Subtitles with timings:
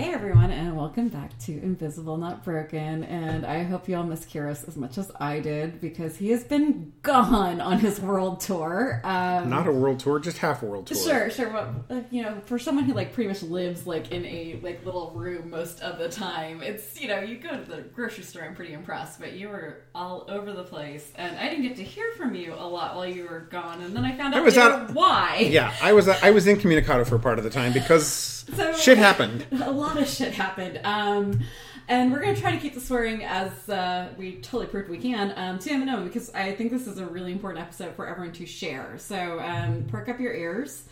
[0.00, 3.04] Hey everyone, and welcome back to Invisible Not Broken.
[3.04, 6.42] And I hope you all miss Kyros as much as I did because he has
[6.42, 9.02] been gone on his world tour.
[9.04, 10.96] Um, Not a world tour, just half a world tour.
[10.96, 11.50] Sure, sure.
[11.52, 15.10] Well, you know, for someone who like pretty much lives like in a like little
[15.10, 18.44] room most of the time, it's you know you go to the grocery store.
[18.44, 21.84] I'm pretty impressed, but you were all over the place, and I didn't get to
[21.84, 23.82] hear from you a lot while you were gone.
[23.82, 25.46] And then I found out I was out- why.
[25.50, 28.06] Yeah, I was I was incommunicado for part of the time because
[28.56, 29.46] So- shit happened.
[29.52, 30.80] a lot of shit happened.
[30.84, 31.40] Um,
[31.88, 34.98] and we're going to try to keep the swearing as uh, we totally proved we
[34.98, 38.06] can um, to a minimum because I think this is a really important episode for
[38.06, 38.96] everyone to share.
[38.98, 40.84] So um, perk up your ears,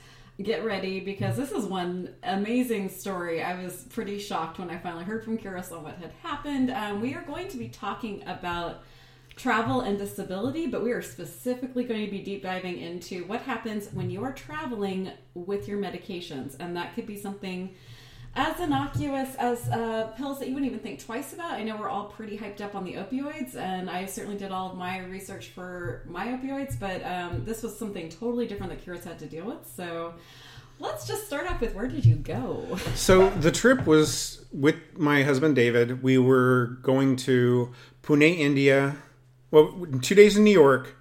[0.42, 3.42] get ready because this is one amazing story.
[3.42, 6.70] I was pretty shocked when I finally heard from Kyros on what had happened.
[6.70, 8.82] Um, we are going to be talking about
[9.38, 13.88] travel and disability, but we are specifically going to be deep diving into what happens
[13.92, 16.56] when you are traveling with your medications.
[16.58, 17.74] And that could be something
[18.34, 21.52] as innocuous as uh, pills that you wouldn't even think twice about.
[21.52, 24.70] I know we're all pretty hyped up on the opioids, and I certainly did all
[24.70, 29.04] of my research for my opioids, but um, this was something totally different that Kyros
[29.04, 29.68] had to deal with.
[29.74, 30.14] So
[30.78, 32.78] let's just start off with where did you go?
[32.94, 36.02] So the trip was with my husband David.
[36.02, 38.96] We were going to Pune, India.
[39.50, 40.96] Well, two days in New York.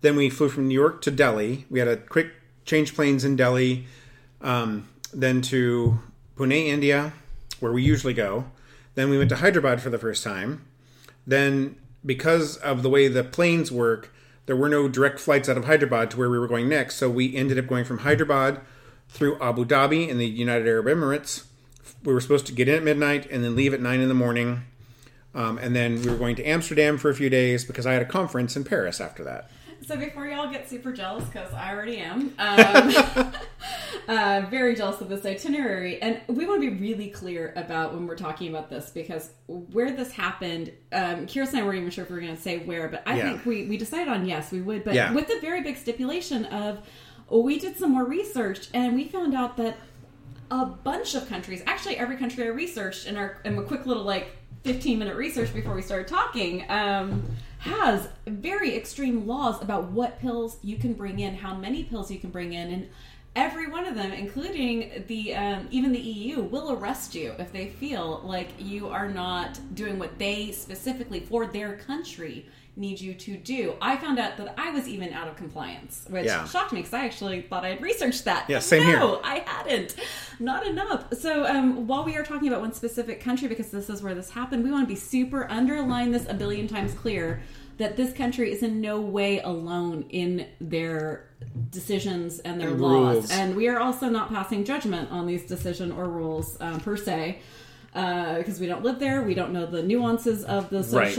[0.00, 1.64] Then we flew from New York to Delhi.
[1.70, 2.32] We had a quick
[2.64, 3.86] change planes in Delhi.
[4.40, 6.00] Um, then to
[6.36, 7.12] Pune, India,
[7.60, 8.46] where we usually go.
[8.94, 10.66] Then we went to Hyderabad for the first time.
[11.26, 14.12] Then, because of the way the planes work,
[14.46, 16.96] there were no direct flights out of Hyderabad to where we were going next.
[16.96, 18.60] So we ended up going from Hyderabad
[19.08, 21.44] through Abu Dhabi in the United Arab Emirates.
[22.02, 24.14] We were supposed to get in at midnight and then leave at nine in the
[24.14, 24.64] morning.
[25.34, 28.02] Um, and then we were going to Amsterdam for a few days because I had
[28.02, 29.50] a conference in Paris after that.
[29.84, 32.94] So before y'all get super jealous, because I already am, um,
[34.08, 38.06] uh, very jealous of this itinerary, and we want to be really clear about when
[38.06, 42.04] we're talking about this because where this happened, um, Kira and I weren't even sure
[42.04, 43.30] if we were going to say where, but I Yeah.
[43.32, 45.12] think we we decided on yes, we would, but Yeah.
[45.12, 46.78] with the very big stipulation of
[47.30, 49.76] we did some more research and we found out that
[50.50, 54.04] a bunch of countries, actually every country I researched in our in a quick little
[54.04, 57.22] like 15 minute research before we started talking, um,
[57.58, 62.18] has very extreme laws about what pills you can bring in, how many pills you
[62.18, 62.88] can bring in, and
[63.34, 67.68] every one of them, including the um, even the EU, will arrest you if they
[67.68, 73.36] feel like you are not doing what they specifically for their country need you to
[73.36, 73.74] do.
[73.82, 76.46] I found out that I was even out of compliance, which Yeah.
[76.46, 78.48] shocked me because I actually thought I had researched that.
[78.48, 79.18] Yeah, same no, here.
[79.22, 79.94] I hadn't.
[80.40, 81.12] Not enough.
[81.12, 84.30] So, um, while we are talking about one specific country, because this is where this
[84.30, 87.42] happened, we want to be super underline this a billion times clear
[87.76, 91.28] that this country is in no way alone in their
[91.70, 93.14] decisions and their And laws.
[93.16, 93.30] rules.
[93.32, 97.38] And we are also not passing judgment on these decision or rules um, per se,
[97.94, 99.22] uh, because we don't live there.
[99.22, 101.12] We don't know the nuances of the Right.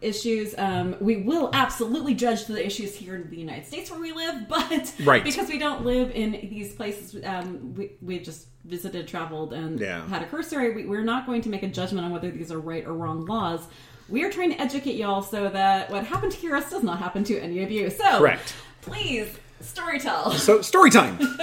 [0.00, 0.54] Issues.
[0.58, 4.46] Um, we will absolutely judge the issues here in the United States where we live,
[4.48, 5.22] but Right.
[5.24, 10.06] because we don't live in these places, um, we, we just visited, traveled, and Yeah.
[10.08, 10.74] had a cursory.
[10.74, 13.24] We, we're not going to make a judgment on whether these are right or wrong
[13.26, 13.60] laws.
[14.08, 17.24] We are trying to educate y'all so that what happened to Kyros does not happen
[17.24, 17.88] to any of you.
[17.90, 18.54] So, Correct.
[18.82, 19.28] please,
[19.60, 20.32] story tell.
[20.38, 21.18] So story time.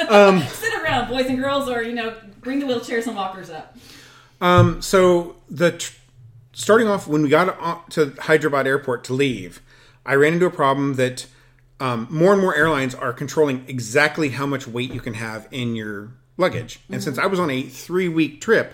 [0.49, 3.77] Sit around, boys and girls, or, you know, bring the wheelchairs and walkers up.
[4.41, 5.93] Um, so the tr-
[6.59, 9.61] starting off when we got to Hyderabad Airport to leave,
[10.05, 11.25] I ran into a problem that
[11.79, 15.75] um, more and more airlines are controlling exactly how much weight you can have in
[15.77, 16.81] your luggage.
[16.91, 18.73] And since I was on a three week trip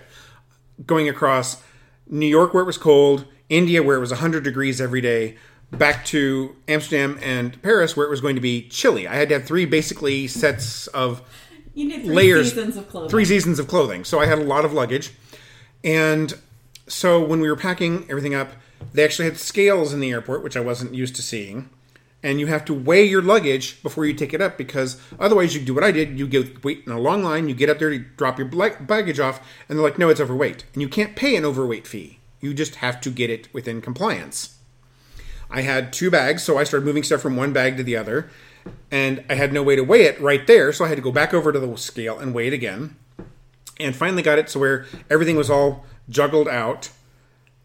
[0.84, 1.62] going across
[2.08, 5.36] New York where it was cold, India where it was 100 degrees every day,
[5.70, 9.06] back to Amsterdam and Paris where it was going to be chilly.
[9.06, 11.22] I had to have three basically sets of
[11.74, 13.10] You need three layers, seasons of clothing.
[13.10, 14.02] three seasons of clothing.
[14.02, 15.12] So I had a lot of luggage,
[15.84, 16.34] and
[16.86, 18.52] so when we were packing everything up,
[18.92, 21.68] they actually had scales in the airport, which I wasn't used to seeing.
[22.22, 25.60] And you have to weigh your luggage before you take it up because otherwise you
[25.60, 26.18] do what I did.
[26.18, 27.48] You get wait in a long line.
[27.48, 30.64] You get up there to drop your baggage off, and they're like, "No, it's overweight,"
[30.72, 32.18] and you can't pay an overweight fee.
[32.40, 34.56] You just have to get it within compliance.
[35.50, 38.28] I had two bags, so I started moving stuff from one bag to the other,
[38.90, 41.12] and I had no way to weigh it right there, so I had to go
[41.12, 42.96] back over to the scale and weigh it again.
[43.78, 46.90] And finally got it to where everything was all juggled out,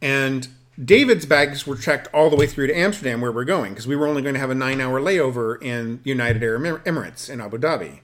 [0.02, 0.48] and
[0.84, 3.96] David's bags were checked all the way through to Amsterdam, where we're going, because we
[3.96, 8.00] were only going to have a nine-hour layover in United Arab Emirates in Abu Dhabi.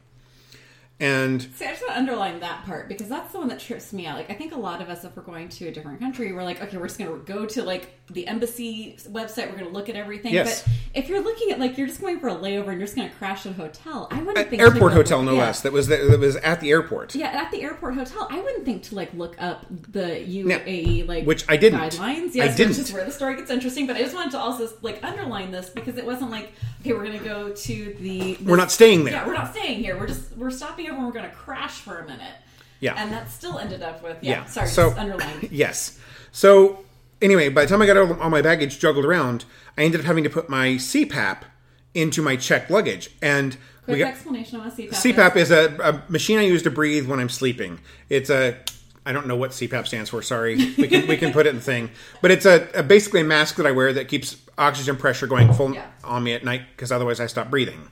[0.99, 3.93] And See, I just want to underline that part because that's the one that trips
[3.93, 4.17] me out.
[4.17, 6.43] Like, I think a lot of us, if we're going to a different country, we're
[6.43, 9.47] like, okay, we're just going to go to like the embassy website.
[9.47, 10.33] We're going to look at everything.
[10.33, 10.63] Yes.
[10.63, 12.95] But if you're looking at like you're just going for a layover and you're just
[12.95, 15.41] going to crash at a hotel, I wouldn't at think airport hotel, no yeah.
[15.41, 15.61] less.
[15.61, 17.13] That was that was at the airport.
[17.13, 21.25] Yeah, at the airport hotel, I wouldn't think to like look up the UAE like
[21.25, 21.79] Which I didn't.
[21.79, 22.31] guidelines.
[22.31, 22.69] I Yes, didn't.
[22.71, 23.85] which is where the story gets interesting.
[23.85, 27.03] But I just wanted to also like underline this because it wasn't like okay, we're
[27.05, 28.37] going to go to the.
[28.43, 29.13] We're not staying there.
[29.13, 29.97] Yeah, we're not staying here.
[29.99, 32.33] We're just we're stopping over and we're going to crash for a minute.
[32.79, 32.93] Yeah.
[32.95, 34.41] and that still ended up with yeah.
[34.41, 34.45] Yeah.
[34.45, 35.47] Sorry, So- just underline.
[35.51, 35.97] Yes.
[36.31, 36.85] So
[37.21, 39.45] anyway, by the time I got all my baggage juggled around,
[39.77, 41.39] I ended up having to put my CPAP
[41.95, 43.57] into my checked luggage, and
[43.87, 44.89] we Quick got explanation on CPAP.
[44.89, 45.49] CPAP Is.
[45.49, 47.79] is a, a machine I use to breathe when I'm sleeping.
[48.09, 48.55] It's a
[49.07, 50.21] I don't know what CPAP stands for.
[50.21, 51.89] Sorry, we can we can put it in the thing,
[52.21, 55.51] but it's a, a basically a mask that I wear that keeps oxygen pressure going
[55.53, 55.87] full Yeah.
[56.03, 57.89] on me at night because otherwise I stop breathing.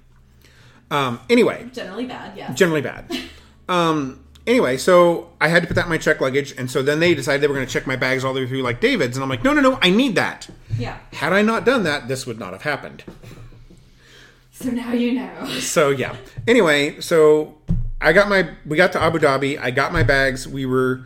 [0.91, 2.37] Um, anyway, Generally bad.
[2.37, 2.53] Yeah.
[2.53, 3.05] generally bad.
[3.67, 6.99] Um, anyway, so I had to put that in my check luggage, and so then
[6.99, 9.17] they decided they were going to check my bags all the way through like David's,
[9.17, 10.47] and I'm like, no, no, no, I need that.
[10.77, 10.99] yeah.
[11.13, 13.03] Had I not done that, this would not have happened.
[14.51, 15.45] So now you know.
[15.59, 16.15] So yeah.
[16.47, 17.57] Anyway, so
[17.99, 19.59] I got my we got to Abu Dhabi.
[19.59, 20.47] I got my bags.
[20.47, 21.01] We were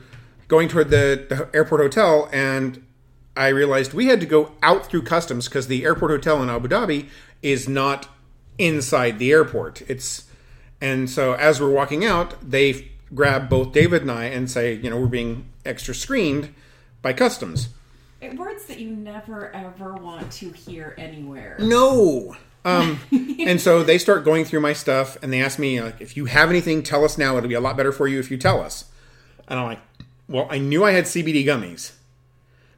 [0.49, 2.85] going toward the, the airport hotel, and
[3.37, 6.67] I realized we had to go out through customs because the airport hotel in Abu
[6.67, 7.07] Dhabi
[7.41, 8.09] is not
[8.59, 9.81] inside the airport.
[9.89, 10.25] It's
[10.81, 14.89] and so as we're walking out, they grab both David and I and say, you
[14.89, 16.53] know, we're being extra screened
[17.01, 17.69] by customs.
[18.21, 21.57] It- Words that you never ever want to hear anywhere.
[21.59, 22.35] No.
[22.65, 22.99] Um,
[23.39, 26.25] and so they start going through my stuff and they ask me, like, if you
[26.25, 27.37] have anything, tell us now.
[27.37, 28.85] It'll be a lot better for you if you tell us.
[29.47, 29.79] And I'm like,
[30.27, 31.93] well, I knew I had CBD gummies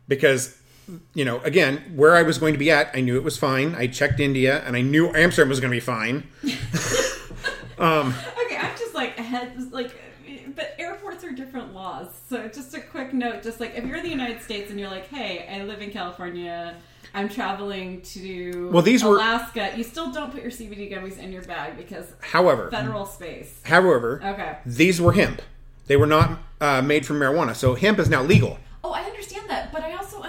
[0.07, 0.57] because,
[1.13, 3.75] you know, again, where I was going to be at, I knew it was fine.
[3.75, 6.27] I checked India and I knew Amsterdam was going to be fine.
[7.77, 8.13] um,
[8.45, 9.91] Okay, I'm just like ahead, like,
[10.55, 12.07] but airports are different laws.
[12.29, 14.89] So just a quick note, just like if you're in the United States and you're
[14.89, 16.75] like, hey, I live in California,
[17.13, 21.31] I'm traveling to Well, these were- Alaska, you still don't put your CBD gummies in
[21.31, 23.59] your bag because However, federal space.
[23.63, 24.57] however, Okay.
[24.65, 25.41] these were hemp.
[25.87, 27.55] They were not uh, made from marijuana.
[27.55, 28.59] So hemp is now legal.
[28.83, 30.20] Oh, I understand that, but I also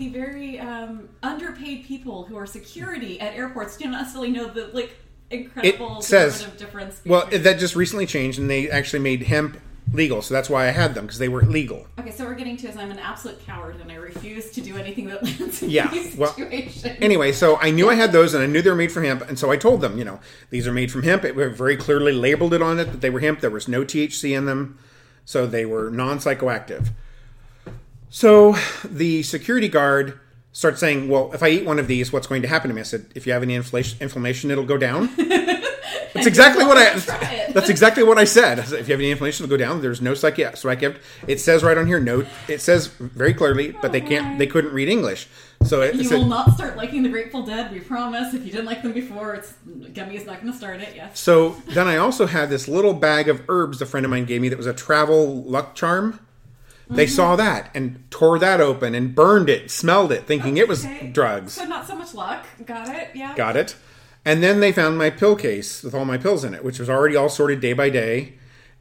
[0.00, 4.68] the very um, underpaid people who are security at airports do not necessarily know the
[4.68, 4.96] like
[5.30, 7.00] incredible It says- of difference.
[7.04, 9.60] Well, that just recently changed and they actually made hemp
[9.92, 10.22] legal.
[10.22, 11.86] So that's why I had them because they were legal.
[11.98, 14.76] Okay, so we're getting to is I'm an absolute coward and I refuse to do
[14.78, 16.96] anything that lands in Yeah, these well, situations.
[17.02, 19.28] Anyway, so I knew I had those, and I knew they were made from hemp,
[19.28, 21.24] and so I told them, you know, these are made from hemp.
[21.24, 23.40] It very clearly labeled it on it that they were hemp.
[23.40, 24.78] There was no THC in them,
[25.26, 26.88] so they were non-psychoactive.
[28.10, 30.18] So the security guard
[30.52, 32.80] starts saying, "Well, if I eat one of these, what's going to happen to me?"
[32.80, 35.10] I said, "If you have any inflammation, it'll go down."
[36.12, 36.98] That's exactly what I.
[37.52, 38.58] That's exactly what I said.
[38.58, 39.80] I said, If you have any inflammation, it'll go down.
[39.80, 40.56] There's no psychiatric.
[40.58, 42.00] psychiatric it says right on here.
[42.00, 44.38] No, it says very clearly, but they can't.
[44.38, 45.28] They couldn't read English,
[45.62, 47.72] so it, it you said, will not start liking the Grateful Dead.
[47.72, 48.34] We promise.
[48.34, 49.52] If you didn't like them before, it's
[49.94, 50.94] Gummy is not going to start it.
[50.94, 51.18] Yes.
[51.18, 54.40] So then I also had this little bag of herbs a friend of mine gave
[54.40, 56.18] me that was a travel luck charm.
[56.90, 57.14] They Mm-hmm.
[57.14, 61.06] saw that and tore that open and burned it, smelled it, thinking it was Okay.
[61.12, 61.52] drugs.
[61.54, 62.46] So not so much luck.
[62.66, 63.10] Got it.
[63.14, 63.34] Yeah.
[63.36, 63.76] Got it.
[64.24, 66.90] And then they found my pill case with all my pills in it, which was
[66.90, 68.34] already all sorted day by day.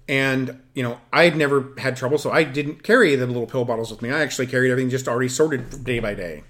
[0.08, 3.64] And, you know, I had never had trouble, so I didn't carry the little pill
[3.64, 4.10] bottles with me.
[4.10, 6.44] I actually carried everything just already sorted day by day.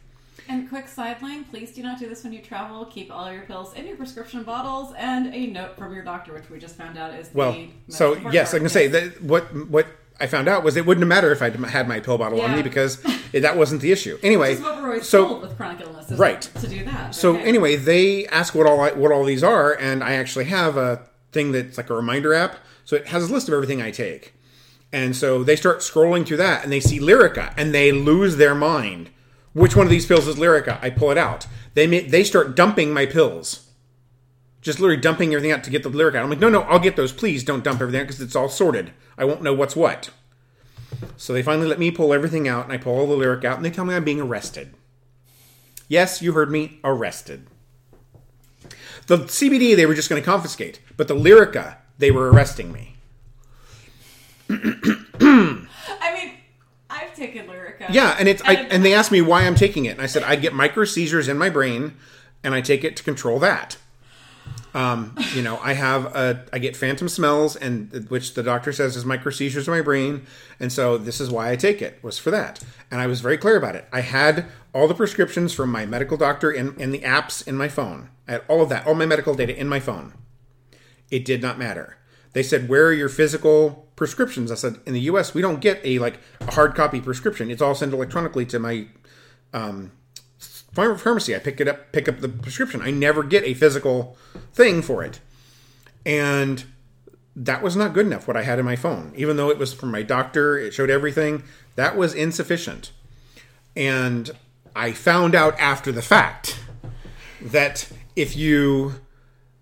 [0.47, 2.85] And quick sideline, please do not do this when you travel.
[2.85, 6.49] Keep all your pills in your prescription bottles and a note from your doctor, which
[6.49, 7.55] we just found out is Well,
[7.89, 9.85] so yes, I can say that what what
[10.21, 12.55] I found out was it wouldn't have mattered if I had my pill bottle on
[12.55, 13.01] me because
[13.33, 14.17] it, that wasn't the issue.
[14.21, 16.41] Anyway, Which is what we're always so told with chronic illness, Right.
[16.41, 17.15] to do that.
[17.15, 17.43] So Okay.
[17.43, 21.01] anyway, they ask what all I, what all these are, and I actually have a
[21.31, 22.57] thing that's like a reminder app.
[22.85, 24.33] So it has a list of everything I take,
[24.91, 28.55] and so they start scrolling through that, and they see Lyrica, and they lose their
[28.55, 29.11] mind.
[29.53, 30.79] Which one of these pills is Lyrica?
[30.81, 31.45] I pull it out.
[31.75, 33.67] They ma- they start dumping my pills,
[34.61, 36.15] just literally dumping everything out to get the Lyrica.
[36.15, 36.23] out.
[36.23, 37.11] I'm like, no, no, I'll get those.
[37.13, 38.91] Please don't dump everything out because it's all sorted.
[39.17, 40.09] I won't know what's what.
[41.17, 43.57] So they finally let me pull everything out, and I pull all the Lyric out,
[43.57, 44.73] and they tell me I'm being arrested.
[45.87, 47.47] Yes, you heard me, arrested.
[49.07, 52.95] The CBD they were just going to confiscate, but the Lyrica they were arresting me.
[54.49, 56.33] I mean,
[56.89, 57.87] I've taken Lyrica.
[57.89, 60.23] Yeah, and it's I, and they asked me why I'm taking it, and I said
[60.23, 61.95] I get micro seizures in my brain,
[62.43, 63.77] and I take it to control that.
[64.73, 68.95] Um, you know, I have a I get phantom smells, and which the doctor says
[68.95, 70.25] is micro seizures in my brain,
[70.59, 73.37] and so this is why I take it was for that, and I was very
[73.37, 73.87] clear about it.
[73.91, 77.67] I had all the prescriptions from my medical doctor in in the apps in my
[77.67, 78.09] phone.
[78.27, 80.13] I had all of that, all my medical data in my phone.
[81.09, 81.97] It did not matter.
[82.33, 85.81] They said, "Where are your physical prescriptions?" I said, "In the U.S., we don't get
[85.83, 87.49] a like a hard copy prescription.
[87.49, 88.87] It's all sent electronically to my
[89.51, 89.91] um,
[90.71, 91.35] pharmacy.
[91.35, 92.81] I pick it up, pick up the prescription.
[92.81, 94.17] I never get a physical
[94.53, 95.19] thing for it."
[96.05, 96.63] And
[97.35, 98.27] that was not good enough.
[98.27, 100.89] What I had in my phone, even though it was from my doctor, it showed
[100.89, 101.43] everything.
[101.75, 102.91] That was insufficient.
[103.75, 104.31] And
[104.75, 106.59] I found out after the fact
[107.41, 108.95] that if you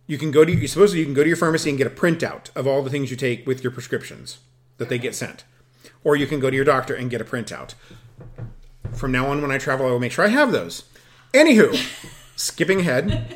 [0.07, 1.91] you can go to you supposedly you can go to your pharmacy and get a
[1.91, 4.39] printout of all the things you take with your prescriptions
[4.77, 5.43] that they get sent,
[6.03, 7.73] or you can go to your doctor and get a printout.
[8.93, 10.83] From now on, when I travel, I will make sure I have those.
[11.33, 11.75] Anywho,
[12.35, 13.35] skipping ahead,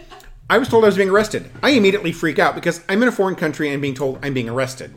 [0.50, 1.50] I was told I was being arrested.
[1.62, 4.50] I immediately freak out because I'm in a foreign country and being told I'm being
[4.50, 4.94] arrested.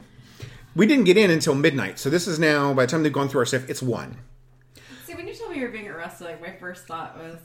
[0.76, 3.28] We didn't get in until midnight, so this is now by the time they've gone
[3.28, 4.16] through our stuff, it's one.
[5.04, 7.38] See, when you told me you were being arrested, like my first thought was,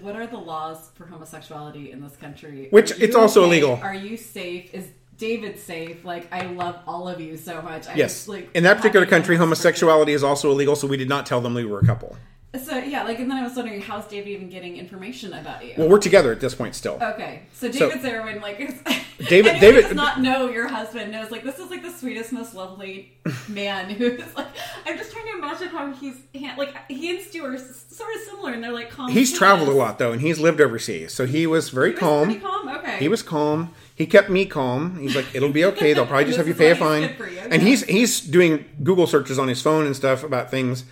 [0.00, 2.68] what are the laws for homosexuality in this country?
[2.70, 3.78] Which, it's also illegal.
[3.82, 4.72] Are you safe?
[4.72, 4.88] Is
[5.18, 6.04] David safe?
[6.04, 7.88] Like, I love all of you so much.
[7.88, 11.26] I Yes, like in that particular country, homosexuality is also illegal, so we did not
[11.26, 12.16] tell them we were a couple.
[12.64, 15.72] So yeah, like, and then I was wondering, how's David even getting information about you?
[15.78, 16.98] Well, we're together at this point still.
[17.00, 18.58] Okay, so David's there when like
[19.28, 22.54] David- David- does not know your husband knows like this is like the sweetest, most
[22.54, 23.12] lovely
[23.48, 24.48] man who is like.
[24.84, 26.16] I'm just trying to imagine how he's
[26.58, 29.10] like he and Stu are sort of similar, and they're like calm.
[29.10, 32.00] He's traveled a lot though, and he's lived overseas, so he was very He was
[32.00, 32.40] calm.
[32.40, 32.68] calm.
[32.68, 33.72] Okay, He was calm.
[33.94, 34.98] He kept me calm.
[34.98, 35.94] He's like, "It'll be okay.
[35.94, 39.38] They'll probably just have you pay a fine." you, And he's he's doing Google searches
[39.38, 40.84] on his phone and stuff about things,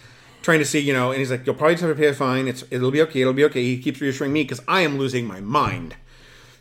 [0.43, 1.11] trying to see, you know.
[1.11, 2.49] And he's like, "You'll probably just have to pay a fine.
[2.49, 3.21] It's it'll be okay.
[3.21, 5.97] It'll be okay." He keeps reassuring me because I am losing my mind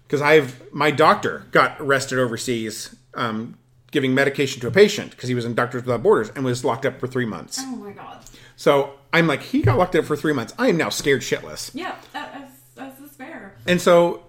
[0.10, 3.58] because I've my doctor got arrested overseas, um,
[3.92, 6.86] giving medication to a patient because he was in Doctors Without Borders and was locked
[6.86, 7.60] up for three months.
[7.62, 8.24] Oh my god.
[8.56, 10.54] So I'm like, he got locked up for three months.
[10.58, 11.72] I am now scared shitless.
[11.74, 12.34] Yeah, that,
[12.76, 13.56] that's that's fair.
[13.68, 14.24] And so,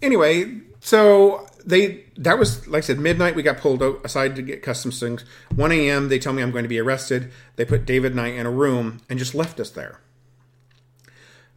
[0.00, 3.34] anyway, so they that was like I said, midnight.
[3.34, 5.24] We got pulled aside to get customs things.
[5.54, 6.08] One a.m.
[6.08, 7.30] They tell me I'm going to be arrested.
[7.56, 10.00] They put David and I in a room and just left us there.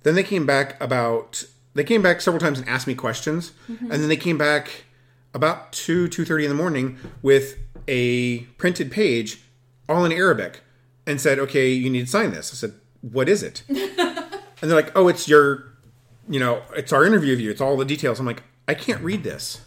[0.03, 1.43] Then they came back about.
[1.75, 3.91] They came back several times and asked me questions, mm-hmm.
[3.91, 4.85] and then they came back
[5.33, 7.57] about two two thirty in the morning with
[7.87, 9.41] a printed page,
[9.89, 10.61] all in Arabic,
[11.07, 13.79] and said, "Okay, you need to sign this." I said, "What is it?" and
[14.61, 15.73] they're like, "Oh, it's your
[16.29, 17.51] you know, it's our interview of you.
[17.51, 18.19] It's all the details.
[18.19, 19.61] I'm like, I can't read this.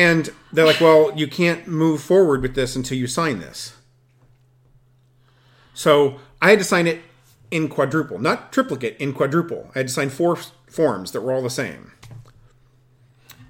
[0.00, 3.76] And they're like, well, you can't move forward with this until you sign this.
[5.74, 7.02] So I had to sign it
[7.50, 9.70] in quadruple, not triplicate, in quadruple.
[9.74, 10.36] I had to sign four
[10.70, 11.92] forms that were all the same.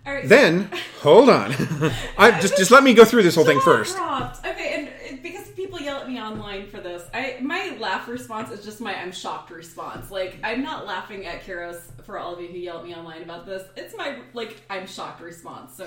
[0.05, 0.29] All right.
[0.29, 0.71] Then,
[1.03, 1.53] hold on.
[2.19, 3.95] I just just let me go through this whole thing first.
[3.95, 4.45] dropped.
[4.45, 8.65] Okay, and because people yell at me online for this, I my laugh response is
[8.65, 10.11] just my I'm shocked response.
[10.11, 13.23] Like I'm not laughing at Kyros for all of you who yell at me online
[13.23, 13.63] about this.
[13.77, 15.77] It's my like I'm shocked response.
[15.77, 15.87] So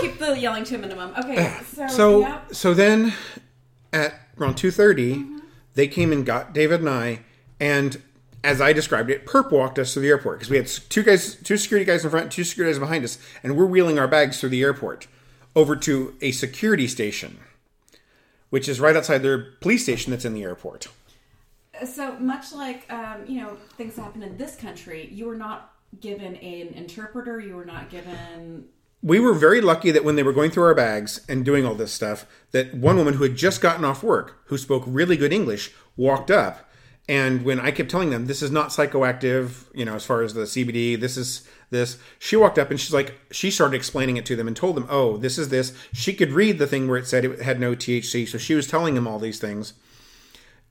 [0.00, 1.12] keep the yelling to a minimum.
[1.18, 2.40] Okay, so, So yeah.
[2.50, 3.12] so then
[3.92, 4.70] at around two
[5.74, 7.20] they came and got David and I,
[7.60, 8.00] and
[8.44, 11.36] as I described it, Perp walked us to the airport because we had two guys,
[11.36, 14.40] two security guys in front, two security guys behind us, and we're wheeling our bags
[14.40, 15.06] through the airport
[15.54, 17.38] over to a security station,
[18.50, 20.88] which is right outside their police station that's in the airport.
[21.84, 26.36] So much like um, you know things happen in this country, you were not given
[26.36, 27.40] an interpreter.
[27.40, 28.64] You were not given.
[29.02, 31.74] We were very lucky that when they were going through our bags and doing all
[31.74, 35.32] this stuff, that one woman who had just gotten off work, who spoke really good
[35.32, 36.68] English, walked up.
[37.08, 40.34] And when I kept telling them, this is not psychoactive, you know, as far as
[40.34, 44.26] the CBD, this is this, she walked up and she's like, she started explaining it
[44.26, 45.76] to them and told them, oh, this is this.
[45.92, 48.28] She could read the thing where it said it had no THC.
[48.28, 49.74] So she was telling them all these things.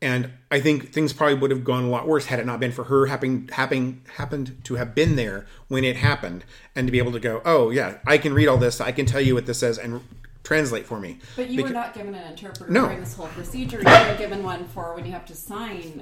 [0.01, 2.71] And I think things probably would have gone a lot worse had it not been
[2.71, 6.43] for her having having happened to have been there when it happened
[6.75, 9.05] and to be able to go, oh yeah, I can read all this, I can
[9.05, 10.01] tell you what this says and
[10.43, 11.19] translate for me.
[11.35, 12.85] But you were not given an interpreter No.
[12.85, 13.77] during this whole procedure.
[13.77, 16.01] You were given one for when you have to sign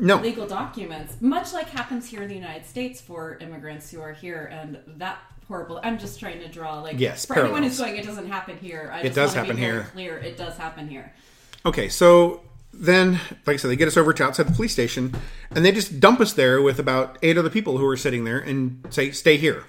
[0.00, 4.14] No, legal documents, much like happens here in the United States for immigrants who are
[4.14, 5.78] here, and that horrible.
[5.82, 7.72] I'm just trying to draw like Yes, for anyone parallels.
[7.78, 8.90] who's going, it doesn't happen here.
[8.90, 9.82] I just does happen here.
[9.92, 11.12] Clear, it does happen here.
[11.66, 12.40] Okay, so
[12.78, 15.14] then, like I said, they get us over to outside the police station,
[15.50, 18.38] and they just dump us there with about eight other people who are sitting there
[18.38, 19.64] and say, "Stay here."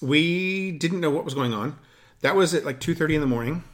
[0.00, 1.78] We didn't know what was going on.
[2.20, 3.64] That was at like two thirty in the morning.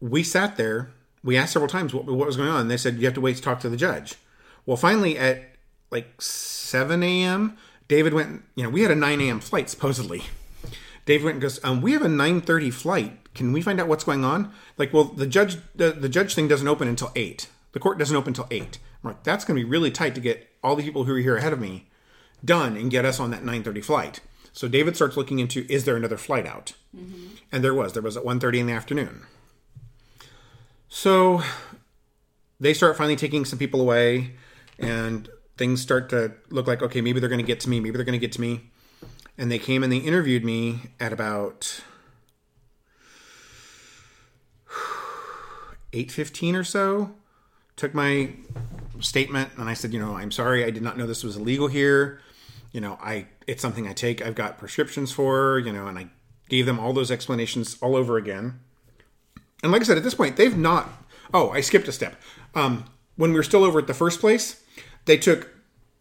[0.00, 0.90] We sat there.
[1.22, 2.68] We asked several times what, what was going on.
[2.68, 4.14] They said you have to wait to talk to the judge.
[4.64, 5.56] Well, finally at
[5.90, 7.56] like seven a.m.,
[7.88, 8.42] David went.
[8.54, 9.40] You know, we had a nine a.m.
[9.40, 10.24] flight supposedly.
[11.04, 13.19] Dave went and goes, um, "We have a 9:30 flight.
[13.34, 16.48] Can we find out what's going on?" Like, well, the judge, the, the judge thing
[16.48, 17.48] doesn't open until eight.
[17.72, 18.78] The court doesn't open until eight.
[19.02, 21.18] I'm like, that's going to be really tight to get all the people who are
[21.18, 21.88] here ahead of me
[22.44, 24.20] done and get us on that 9:30 flight.
[24.52, 26.72] So David starts looking into is there another flight out?
[26.96, 27.36] Mm-hmm.
[27.52, 27.92] And there was.
[27.92, 29.22] There was at 1.30 in the afternoon.
[30.88, 31.42] So
[32.58, 34.34] they start finally taking some people away
[34.78, 37.96] and things start to look like okay maybe they're going to get to me maybe
[37.96, 38.70] they're going to get to me
[39.36, 41.82] and they came and they interviewed me at about
[45.92, 47.14] 8.15 or so
[47.76, 48.30] took my
[49.00, 51.68] statement and i said you know i'm sorry i did not know this was illegal
[51.68, 52.20] here.
[52.72, 56.08] You know i it's something i take i've got prescriptions for you know and i
[56.48, 58.60] gave them all those explanations all over again.
[59.62, 60.88] And like i said at this point they've not
[61.32, 62.16] oh i skipped a step.
[62.54, 62.84] Um,
[63.16, 64.62] when we were still over at the first place
[65.06, 65.50] they took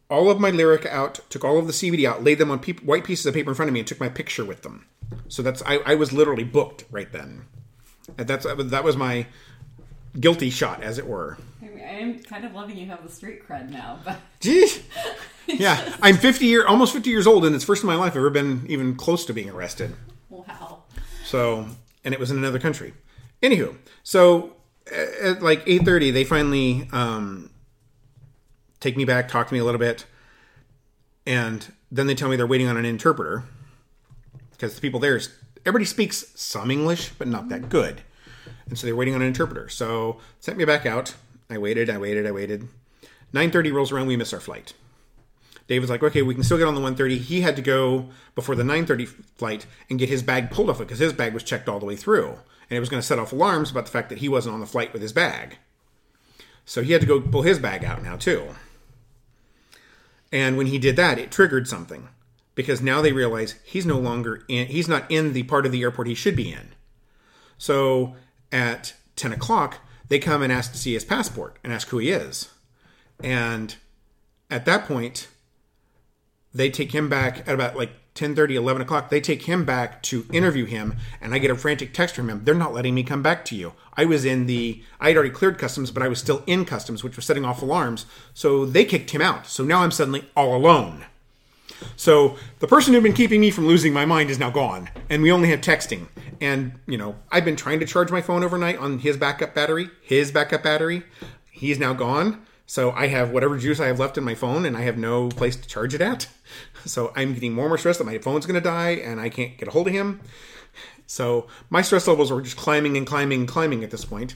[0.10, 2.74] all of my lyric out took all of the cbd out laid them on pe-
[2.74, 4.86] white pieces of paper in front of me and took my picture with them.
[5.28, 7.46] So that's i, I was literally booked right then.
[8.18, 9.28] And that's that was my
[10.20, 13.48] guilty shot as it were I mean, I'm kind of loving you have the street
[13.48, 14.82] cred now, but Jeez.
[15.48, 18.18] Yeah, I'm 50 year, almost 50 years old, and it's first in my life I've
[18.18, 19.96] ever been even close to being arrested.
[20.30, 20.84] wow.
[21.26, 21.66] So,
[22.04, 22.94] and it was in another country.
[23.42, 24.58] Anywho, so
[24.92, 27.50] at like 8:30, they finally um,
[28.80, 30.06] take me back, talk to me a little bit,
[31.26, 33.44] and then they tell me they're waiting on an interpreter
[34.52, 35.20] because the people there,
[35.66, 38.02] everybody speaks some English, but not that good,
[38.70, 39.68] and so they're waiting on an interpreter.
[39.70, 41.16] So sent me back out.
[41.50, 42.68] I waited, I waited, I waited.
[43.34, 44.74] 9:30 rolls around, we miss our flight.
[45.68, 47.18] David's like, okay, we can still get on the 1:30.
[47.18, 49.08] He had to go before the 9:30
[49.38, 51.86] flight and get his bag pulled off it because his bag was checked all the
[51.86, 54.30] way through, and it was going to set off alarms about the fact that he
[54.30, 55.58] wasn't on the flight with his bag.
[56.66, 58.56] So he had to go pull his bag out now too.
[60.32, 62.10] And when he did that, it triggered something
[62.56, 64.68] because now they realize he's no longer in.
[64.68, 66.74] He's not in the part of the airport he should be in.
[67.58, 68.16] So
[68.52, 72.10] at 10 o'clock, they come and ask to see his passport and ask who he
[72.10, 72.50] is.
[73.24, 73.76] And
[74.50, 75.28] at that point,
[76.54, 79.10] they take him back at about like 10 30, 11 o'clock.
[79.10, 82.44] They take him back to interview him and i get a frantic text from him.
[82.44, 83.74] They're not letting me come back to you.
[83.96, 87.04] I was in the i had already cleared customs but i was still in customs
[87.04, 88.06] which was setting off alarms.
[88.34, 89.48] So they kicked him out.
[89.48, 91.06] So now i'm suddenly all alone
[91.96, 95.22] so the person who'd been keeping me from losing my mind is now gone, and
[95.22, 96.08] we only have texting.
[96.42, 99.90] And you know, I've been trying to charge my phone overnight on his backup battery.
[100.02, 101.04] His backup battery,
[101.52, 102.46] he's now gone.
[102.66, 105.30] So I have whatever juice I have left in my phone, and I have no
[105.30, 106.28] place to charge it at.
[106.86, 109.28] So I'm getting more and more stressed that my phone's going to die, and I
[109.28, 110.22] can't get a hold of him.
[111.08, 114.36] So my stress levels were just climbing and climbing and climbing at this point.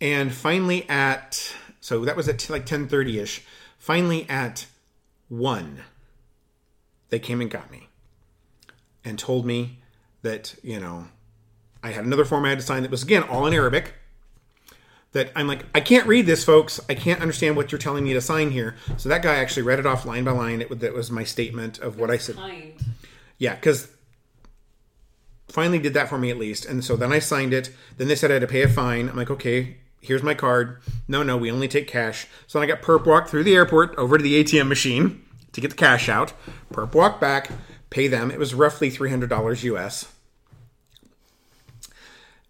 [0.00, 3.44] And finally, at so that was at like 10:30 ish.
[3.78, 4.66] Finally, at
[5.28, 5.82] one
[7.12, 7.88] they came and got me
[9.04, 9.78] and told me
[10.22, 11.08] that, you know,
[11.82, 13.92] I had another form I had to sign that was, again, all in Arabic.
[15.12, 16.80] That I'm like, I can't read this, folks.
[16.88, 18.76] I can't understand what you're telling me to sign here.
[18.96, 20.62] So that guy actually read it off line by line.
[20.62, 22.36] It that was my statement of what I said.
[22.36, 22.82] Kind.
[23.36, 23.88] Yeah, because
[25.48, 26.64] finally did that for me at least.
[26.64, 27.74] And so then I signed it.
[27.98, 29.10] Then they said I had to pay a fine.
[29.10, 30.80] I'm like, okay, here's my card.
[31.06, 32.26] No, no, we only take cash.
[32.46, 35.22] So then I got perp walked through the airport over to the ATM machine
[35.52, 36.32] to get the cash out.
[36.72, 37.50] Perp walk back,
[37.90, 38.30] pay them.
[38.30, 40.12] It was roughly $300 US.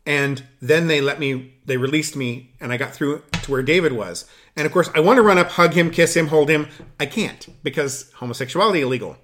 [0.04, 3.92] And then they let me, they released me, and I got through to where David
[3.92, 4.28] was.
[4.56, 6.68] And of course, I want to run up, hug him, kiss him, hold him.
[6.98, 9.16] I can't because homosexuality illegal.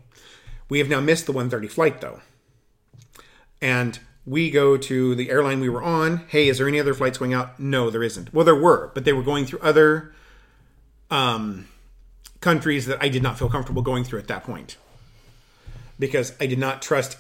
[0.68, 2.20] We have now missed the 130 flight though.
[3.60, 6.18] And we go to the airline we were on.
[6.28, 7.58] Hey, is there any other flights going out?
[7.58, 8.32] No, there isn't.
[8.32, 10.14] Well, there were, but they were going through other
[11.10, 11.66] um,
[12.40, 14.76] countries that I did not feel comfortable going through at that point
[15.98, 17.16] because I did not trust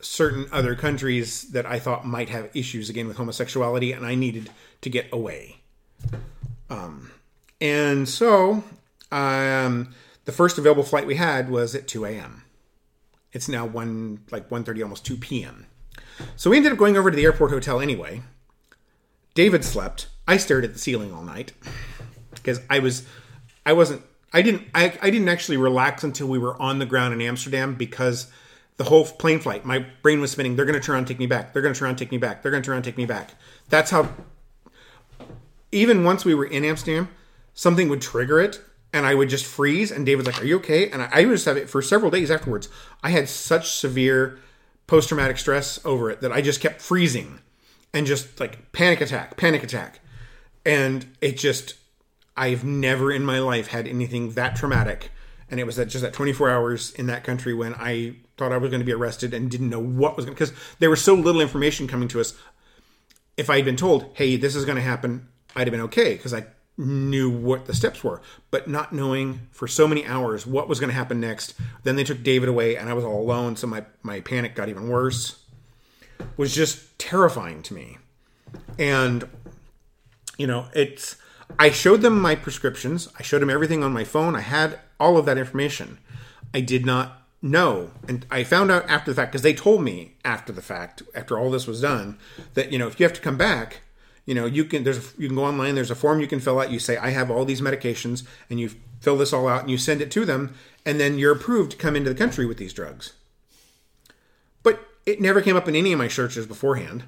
[0.00, 4.50] certain other countries that I thought might have issues again with homosexuality, and I needed
[4.80, 5.58] to get away.
[6.70, 7.10] Um,
[7.60, 8.64] and so,
[9.12, 12.44] um, the first available flight we had was at 2 a.m.
[13.32, 15.66] It's now one like 1:30, almost 2 p.m.
[16.36, 18.22] So we ended up going over to the airport hotel anyway.
[19.34, 20.08] David slept.
[20.26, 21.52] I stared at the ceiling all night
[22.34, 23.06] because I was,
[23.64, 24.02] I wasn't
[24.32, 27.74] I didn't I, I didn't actually relax until we were on the ground in Amsterdam
[27.74, 28.30] because
[28.76, 30.56] the whole plane flight, my brain was spinning.
[30.56, 31.52] They're going to turn and take me back.
[31.52, 32.42] They're going to turn and take me back.
[32.42, 33.34] They're going to turn and take me back.
[33.68, 34.08] That's how.
[35.72, 37.10] Even once we were in Amsterdam,
[37.52, 38.60] something would trigger it,
[38.92, 39.90] and I would just freeze.
[39.90, 42.10] And David's like, "Are you okay?" And I, I would just have it for several
[42.10, 42.68] days afterwards.
[43.02, 44.38] I had such severe
[44.86, 47.40] post traumatic stress over it that I just kept freezing,
[47.92, 50.00] and just like panic attack, panic attack,
[50.64, 51.74] and it just
[52.40, 55.10] I've never in my life had anything that traumatic.
[55.50, 58.56] And it was that just that 24 hours in that country when I thought I
[58.56, 61.04] was going to be arrested and didn't know what was going to, because there was
[61.04, 62.34] so little information coming to us.
[63.36, 66.14] If I had been told, hey, this is going to happen, I'd have been okay
[66.14, 66.46] because I
[66.78, 70.88] knew what the steps were, but not knowing for so many hours what was going
[70.88, 71.54] to happen next.
[71.82, 74.70] Then they took David away, and I was all alone, so my my panic got
[74.70, 75.44] even worse.
[76.38, 77.98] Was just terrifying to me,
[78.78, 79.28] and
[80.38, 81.16] you know it's.
[81.58, 83.08] I showed them my prescriptions.
[83.18, 84.34] I showed them everything on my phone.
[84.34, 85.98] I had all of that information.
[86.54, 90.12] I did not know, and I found out after the fact because they told me
[90.24, 92.18] after the fact, after all this was done,
[92.54, 93.80] that you know if you have to come back,
[94.26, 95.74] you know you can there's you can go online.
[95.74, 96.70] There's a form you can fill out.
[96.70, 99.78] You say I have all these medications, and you fill this all out, and you
[99.78, 102.74] send it to them, and then you're approved to come into the country with these
[102.74, 103.14] drugs.
[104.62, 107.04] But it never came up in any of my searches beforehand.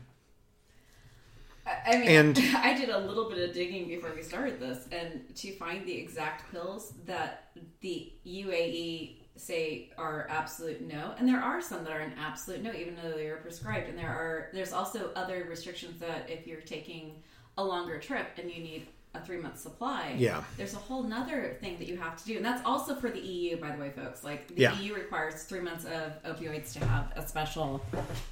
[1.86, 5.22] I mean, And- I did a little bit of digging before we started this, and
[5.36, 11.60] to find the exact pills that the UAE say are absolute no, and there are
[11.60, 13.88] some that are an absolute no, even though they are prescribed.
[13.88, 17.22] And there are there's also other restrictions that if you're taking
[17.58, 20.42] a longer trip and you need a three month supply, Yeah.
[20.56, 23.20] there's a whole nother thing that you have to do, and that's also for the
[23.20, 24.22] EU, by the way, folks.
[24.24, 24.78] Like the Yeah.
[24.78, 27.82] EU requires three months of opioids to have a special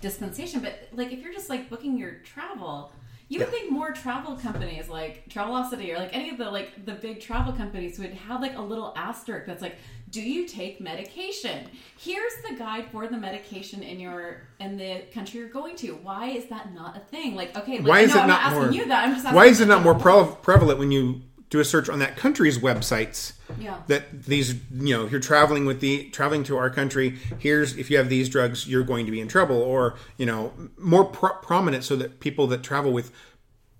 [0.00, 2.92] dispensation, but like if you're just like booking your travel.
[3.30, 3.50] You would Yeah.
[3.52, 7.52] think more travel companies like Travelocity or like any of the like the big travel
[7.52, 9.76] companies would have like a little asterisk that's like,
[10.10, 11.68] "Do you take medication?
[11.96, 16.26] Here's the guide for the medication in your in the country you're going to." Why
[16.30, 17.36] is that not a thing?
[17.36, 18.72] Like, okay, like, Why is no, it I'm not asking more?
[18.72, 19.04] you that.
[19.04, 21.88] I'm just asking why is it not more pre- prevalent when you do a search
[21.88, 23.32] on that country's websites?
[23.58, 23.78] Yeah.
[23.88, 27.90] That these, you know, if you're traveling with the traveling to our country, here's if
[27.90, 31.34] you have these drugs, you're going to be in trouble, or you know, more pro-
[31.42, 33.12] prominent so that people that travel with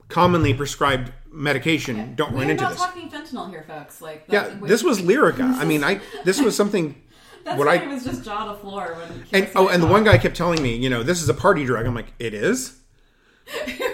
[0.09, 2.81] commonly prescribed medication don't run We're into not this.
[2.81, 4.03] talking fentanyl here, folks.
[4.03, 5.55] Like, Yeah, this was Lyrica.
[5.55, 7.01] I mean, I this was something.
[7.45, 9.25] That's what I it was just jaw to floor when.
[9.33, 11.65] and oh, and the one guy kept telling me, you know, this is a party
[11.65, 11.87] drug.
[11.87, 12.77] I'm like, it is.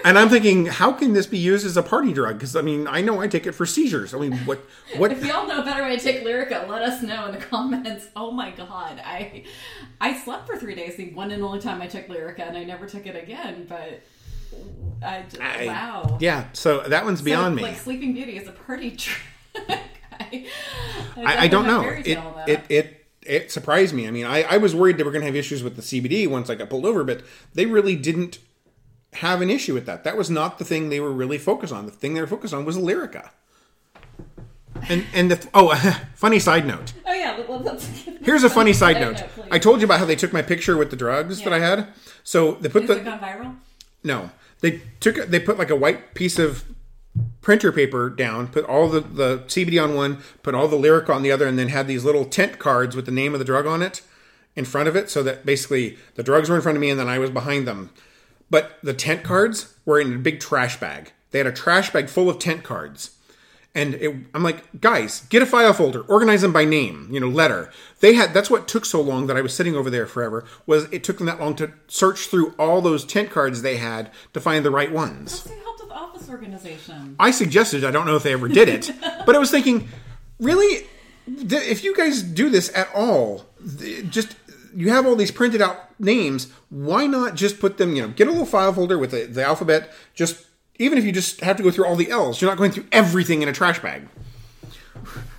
[0.03, 2.35] And I'm thinking, how can this be used as a party drug?
[2.35, 4.13] Because I mean, I know I take it for seizures.
[4.13, 4.59] I mean, what,
[4.97, 5.11] what?
[5.11, 8.07] If y'all know a better way to take Lyrica, let us know in the comments.
[8.15, 9.43] Oh my god, I
[10.01, 12.63] I slept for three days the one and only time I took Lyrica, and I
[12.63, 13.65] never took it again.
[13.69, 14.01] But
[15.03, 17.63] I, just, I- wow, Yeah, so that one's beyond so, me.
[17.63, 19.21] Like Sleeping Beauty is a party trick.
[20.19, 20.47] I,
[21.17, 21.81] I, I don't know.
[21.81, 24.07] It, it it it surprised me.
[24.07, 26.27] I mean, I, I was worried they were going to have issues with the CBD
[26.27, 27.21] once I got pulled over, but
[27.53, 28.39] they really didn't
[29.19, 30.03] have an issue with that.
[30.03, 31.85] That was not the thing they were really focused on.
[31.85, 33.29] The thing they were focused on was Lyrica.
[34.89, 35.73] And and the oh,
[36.15, 36.93] funny side note.
[37.05, 37.87] oh yeah, let- let's.
[38.21, 39.21] Here's a funny side note.
[39.37, 39.47] note.
[39.51, 41.87] I told you about how they took my picture with the drugs that I had.
[42.23, 43.55] So they put Has the it gone viral?
[44.03, 44.29] no,
[44.61, 46.63] they took they put like a white piece of
[47.41, 51.23] printer paper down, put all the the CBD on one, put all the lyric on
[51.23, 53.65] the other, and then had these little tent cards with the name of the drug
[53.65, 54.01] on it
[54.55, 56.99] in front of it, so that basically the drugs were in front of me and
[56.99, 57.89] then I was behind them.
[58.49, 61.11] But the tent cards were in a big trash bag.
[61.31, 63.11] They had a trash bag full of tent cards.
[63.75, 67.27] And it, I'm like, guys, get a file folder, organize them by name, you know,
[67.27, 67.69] letter.
[67.99, 70.45] They had that's what took so long that I was sitting over there forever.
[70.65, 74.09] Was it took them that long to search through all those tent cards they had
[74.33, 75.45] to find the right ones?
[75.45, 77.15] Let's help with office organization.
[77.19, 78.91] I suggested, I don't know if they ever did it,
[79.25, 79.87] but I was thinking,
[80.39, 80.87] really,
[81.27, 83.45] if you guys do this at all,
[84.09, 84.35] just
[84.75, 88.27] you have all these printed out names, why not just put them, you know, get
[88.27, 90.45] a little file folder with the, the alphabet, just
[90.79, 92.85] even if you just have to go through all the L's, you're not going through
[92.91, 94.07] everything in a trash bag.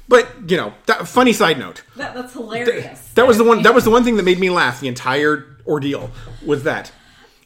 [0.08, 1.82] But you know, that, funny side note.
[1.96, 3.12] That, that's hilarious.
[3.14, 3.62] That was the one.
[3.62, 4.80] That was the one thing that made me laugh.
[4.80, 6.10] The entire ordeal
[6.44, 6.90] was that.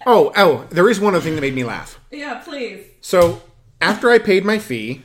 [0.07, 1.99] Oh, oh, there is one other thing that made me laugh.
[2.11, 2.87] Yeah, please.
[3.01, 3.43] So
[3.81, 5.03] after I paid my fee,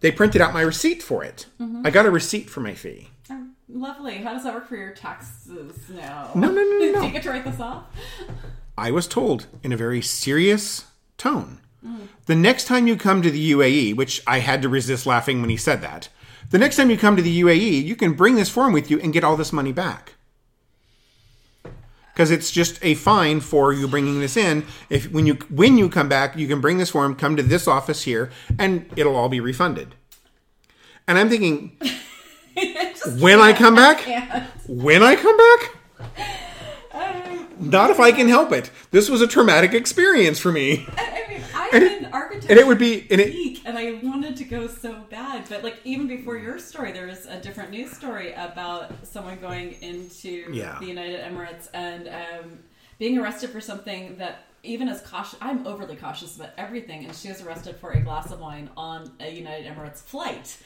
[0.00, 1.46] they printed out my receipt for it.
[1.60, 1.86] Mm-hmm.
[1.86, 3.10] I got a receipt for my fee.
[3.72, 4.18] Lovely.
[4.18, 6.30] How does that work for your taxes now?
[6.34, 7.02] No, no, no, no, Do no.
[7.02, 7.86] you get to write this off?
[8.76, 10.84] I was told in a very serious
[11.16, 11.58] tone.
[11.84, 12.08] Mm.
[12.26, 15.50] The next time you come to the UAE, which I had to resist laughing when
[15.50, 16.08] he said that,
[16.50, 19.00] the next time you come to the UAE, you can bring this form with you
[19.00, 20.14] and get all this money back.
[22.12, 24.66] Because it's just a fine for you bringing this in.
[24.90, 27.66] If when you when you come back, you can bring this form, come to this
[27.66, 29.94] office here, and it'll all be refunded.
[31.08, 31.78] And I'm thinking,
[33.20, 34.00] when I come back,
[34.66, 35.70] when I come back,
[37.58, 38.70] not if I can help it.
[38.90, 40.86] This was a traumatic experience for me.
[40.98, 42.50] I mean, I'm And an architect.
[42.50, 45.44] and it would be- and it- and I wanted to go so bad.
[45.48, 49.74] But like even before your story, there was a different news story about someone going
[49.80, 50.78] into Yeah.
[50.80, 52.58] the United Emirates and um,
[52.98, 57.28] being arrested for something that even as cautious, I'm overly cautious about everything, and she
[57.28, 60.56] was arrested for a glass of wine on a United Emirates flight.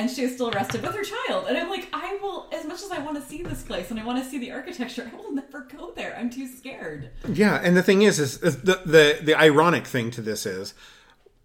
[0.00, 1.46] And she was still arrested with her child.
[1.46, 4.00] And I'm like, I will, as much as I want to see this place and
[4.00, 6.16] I want to see the architecture, I will never go there.
[6.18, 7.10] I'm too scared.
[7.30, 10.72] Yeah, and the thing is, is, is the, the the ironic thing to this is,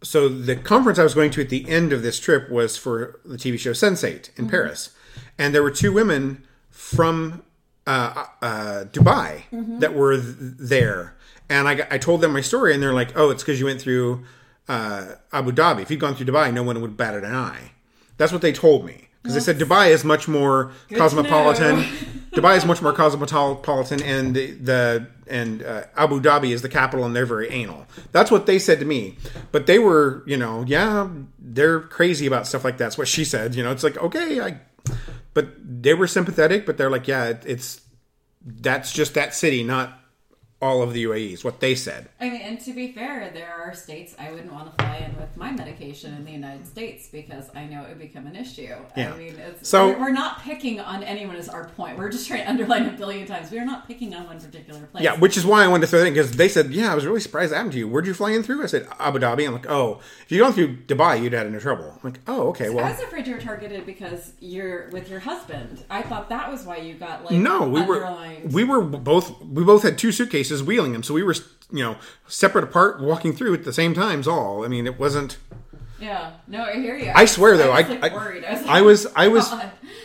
[0.02, 3.20] so the conference I was going to at the end of this trip was for
[3.26, 4.96] the TV show Sense8 in Paris,
[5.38, 7.44] and there were two women from
[7.86, 9.44] uh, uh, Dubai
[9.82, 11.18] that were th- there,
[11.50, 13.82] and I, I told them my story, and they're like, "Oh, it's because you went
[13.82, 14.24] through
[14.70, 15.82] uh, Abu Dhabi.
[15.82, 17.72] If you'd gone through Dubai, no one would bat an eye."
[18.18, 21.78] That's what they told me because they said Dubai is much more cosmopolitan.
[22.32, 27.06] Dubai is much more cosmopolitan, and the, the and uh, Abu Dhabi is the capital,
[27.06, 27.88] and they're very anal.
[28.12, 29.18] That's what they said to me.
[29.52, 32.86] But they were, you know, yeah, they're crazy about stuff like that.
[32.86, 33.56] That's what she said.
[33.56, 34.60] You know, it's like okay, I.
[35.34, 37.82] But they were sympathetic, but they're like, yeah, it, it's
[38.46, 40.00] that's just that city, not
[40.62, 42.08] all of the UAEs, what they said.
[42.20, 45.16] I mean, and to be fair, there are states I wouldn't want to fly in
[45.18, 48.74] with my medication in the United States because I know it would become an issue.
[48.96, 49.14] Yeah.
[49.14, 51.98] I mean, it's, So- we're, we're not picking on anyone as our point.
[51.98, 53.52] We're just trying to underline a billion times.
[53.52, 55.04] We are not picking on one particular place.
[55.04, 56.96] Yeah, which is why I wanted to throw that in because they said, yeah, I
[56.96, 57.88] was really surprised that happened to you.
[57.90, 58.64] Where'd you fly in through?
[58.64, 59.46] I said Abu Dhabi.
[59.46, 61.92] I'm like, oh, if you'd gone through Dubai, you'd had into trouble.
[61.92, 65.10] I'm like, oh, okay, I well, I was afraid you were targeted because you're with
[65.10, 65.84] your husband.
[65.90, 69.64] I thought that was why you got like no, we were we were both we
[69.64, 71.36] both had two suitcases wheeling them, so we were
[71.72, 74.28] you know separate apart, walking through at the same times.
[74.28, 75.38] All I mean, it wasn't.
[76.00, 77.12] yeah, no, I hear you.
[77.14, 78.44] I swear though, I I was, like, I, worried.
[78.46, 79.54] I was, I was I oh was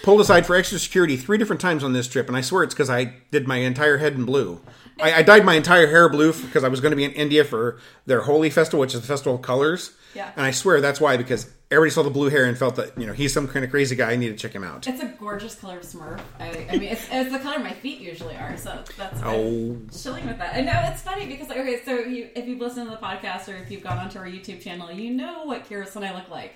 [0.03, 2.75] pulled aside for extra security three different times on this trip, and I swear it's
[2.75, 4.61] because I did my entire head in blue.
[5.03, 7.45] I, I dyed my entire hair blue because I was going to be in India
[7.45, 9.93] for their Holi festival, which is the festival of colors.
[10.15, 10.33] Yeah.
[10.37, 13.07] And I swear that's why because everybody saw the blue hair and felt that you
[13.07, 14.11] know he's some kind of crazy guy.
[14.11, 14.87] I need to check him out.
[14.87, 16.21] It's a gorgeous color of Smurf.
[16.41, 19.37] I, I mean, it's, it's the color my feet usually are, so that's Oh.
[19.37, 20.57] I'm chilling with that.
[20.57, 23.49] I know it's funny because, like, okay, so you, if you've listened to the podcast
[23.49, 26.29] or if you've gone onto our YouTube channel, you know what Kyros and I look
[26.29, 26.55] like.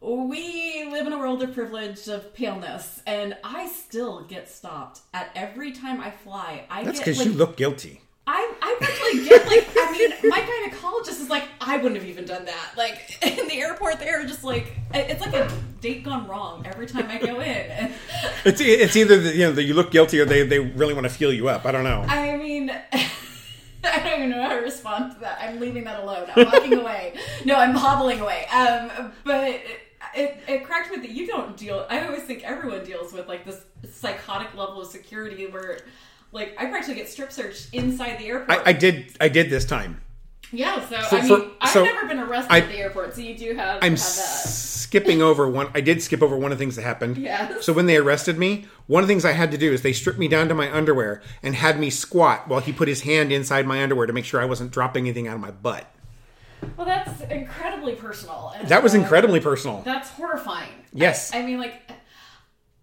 [0.00, 5.30] We live in a world of privilege of paleness, and I still get stopped at
[5.34, 6.64] every time I fly.
[6.70, 8.02] I That's because like, you look guilty.
[8.28, 12.26] I, I actually get like I mean my gynecologist is like I wouldn't have even
[12.26, 16.66] done that like in the airport they're just like it's like a date gone wrong
[16.66, 17.90] every time I go in
[18.44, 21.04] It's it's either the, you know that you look guilty or they they really want
[21.04, 21.64] to feel you up.
[21.64, 22.04] I don't know.
[22.06, 22.70] I mean
[23.82, 26.74] I don't even know how to respond to that I'm leaving that alone I'm walking
[26.74, 27.14] away
[27.46, 29.58] no I'm hobbling away um but
[30.14, 33.44] it, it cracked me that you don't deal I always think everyone deals with like
[33.44, 35.80] this psychotic level of security where
[36.32, 39.64] like I practically get strip searched inside the airport I, I did I did this
[39.64, 40.02] time.
[40.50, 43.14] Yeah, so, So I for- mean, I've so never been arrested I- at the airport,
[43.14, 45.68] so you do have, I'm have skipping over one.
[45.74, 47.18] I did skip over one of the things that happened.
[47.18, 47.66] Yes.
[47.66, 49.92] So when they arrested me, one of the things I had to do is they
[49.92, 53.30] stripped me down to my underwear and had me squat while he put his hand
[53.30, 55.84] inside my underwear to make sure I wasn't dropping anything out of my butt.
[56.76, 58.52] Well, that's incredibly personal.
[58.56, 59.82] and, That was uh, incredibly personal.
[59.84, 60.72] That's horrifying.
[60.92, 61.32] Yes.
[61.34, 61.80] I, I mean, like,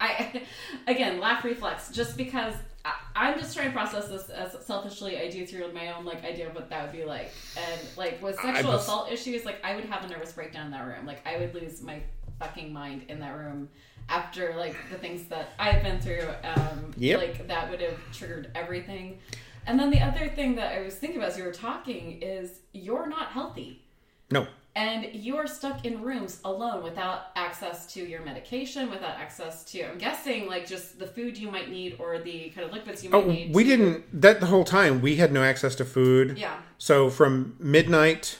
[0.00, 0.42] I
[0.86, 1.90] again laugh reflex.
[1.90, 5.92] Just because I, I'm just trying to process this as selfishly I do through my
[5.92, 9.10] own like idea of what that would be like, and like with sexual was- assault
[9.12, 11.06] issues, like I would have a nervous breakdown in that room.
[11.06, 12.02] Like I would lose my
[12.38, 13.68] fucking mind in that room
[14.08, 16.28] after like the things that I've been through.
[16.42, 17.18] Um, Yep.
[17.20, 19.18] Like that would have triggered everything.
[19.66, 22.60] And then the other thing that I was thinking about as you were talking is
[22.72, 23.82] you're not healthy
[24.30, 24.46] No.
[24.74, 29.82] and you are stuck in rooms alone without access to your medication, without access to,
[29.82, 33.10] I'm guessing, like just the food you might need or the kind of liquids you
[33.10, 33.54] might Oh, need.
[33.54, 34.20] we to- didn't.
[34.20, 36.38] That the whole time we had no access to food.
[36.38, 36.56] Yeah.
[36.78, 38.38] So from midnight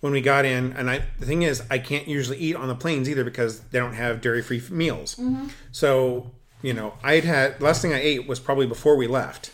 [0.00, 2.74] when we got in, and I the thing is, I can't usually eat on the
[2.74, 5.16] planes either because they don't have dairy free meals.
[5.16, 5.48] Mm-hmm.
[5.72, 6.30] So
[6.62, 9.50] you know, I'd had last thing I ate was probably before we left.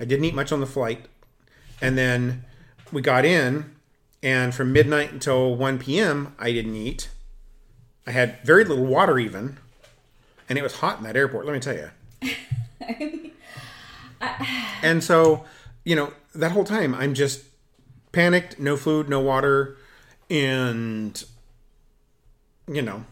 [0.00, 1.06] I didn't eat much on the flight,
[1.80, 2.44] and then
[2.92, 3.74] we got in,
[4.22, 6.34] and from midnight until one p.m.
[6.38, 7.08] I didn't eat.
[8.06, 9.58] I had very little water even,
[10.48, 11.46] and it was hot in that airport.
[11.46, 11.90] Let me tell you.
[14.82, 15.44] And so,
[15.84, 17.44] you know, that whole time I'm just
[18.12, 19.76] panicked, no food, no water,
[20.30, 21.22] and
[22.66, 23.04] you know,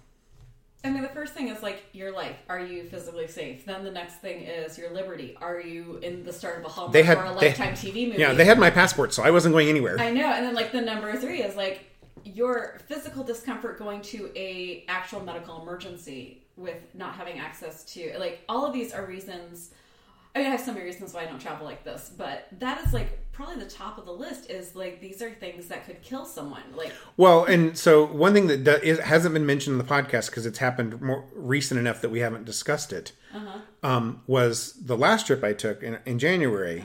[0.86, 2.36] I mean, the first thing is like your life.
[2.48, 3.64] Are you physically safe?
[3.64, 5.36] Then the next thing is your liberty.
[5.40, 8.06] Are you in the start of a Hallmark They had- or a they- Lifetime TV
[8.08, 8.20] movie?
[8.20, 9.98] yeah, they had my passport, so I wasn't going anywhere.
[9.98, 10.26] I know.
[10.32, 11.84] And then like the number three is like
[12.24, 18.42] your physical discomfort going to a actual medical emergency with not having access to like
[18.48, 19.70] all of these are reasons.
[20.36, 22.84] I mean, I have so many reasons why I don't travel like this, but that
[22.84, 24.50] is like probably the top of the list.
[24.50, 26.62] Is like these are things that could kill someone.
[26.76, 30.26] Like Well, and so one thing that do, is, hasn't been mentioned in the podcast
[30.26, 33.12] because it's happened more recent enough that we haven't discussed it
[33.82, 36.84] um, was the last trip I took in, in January.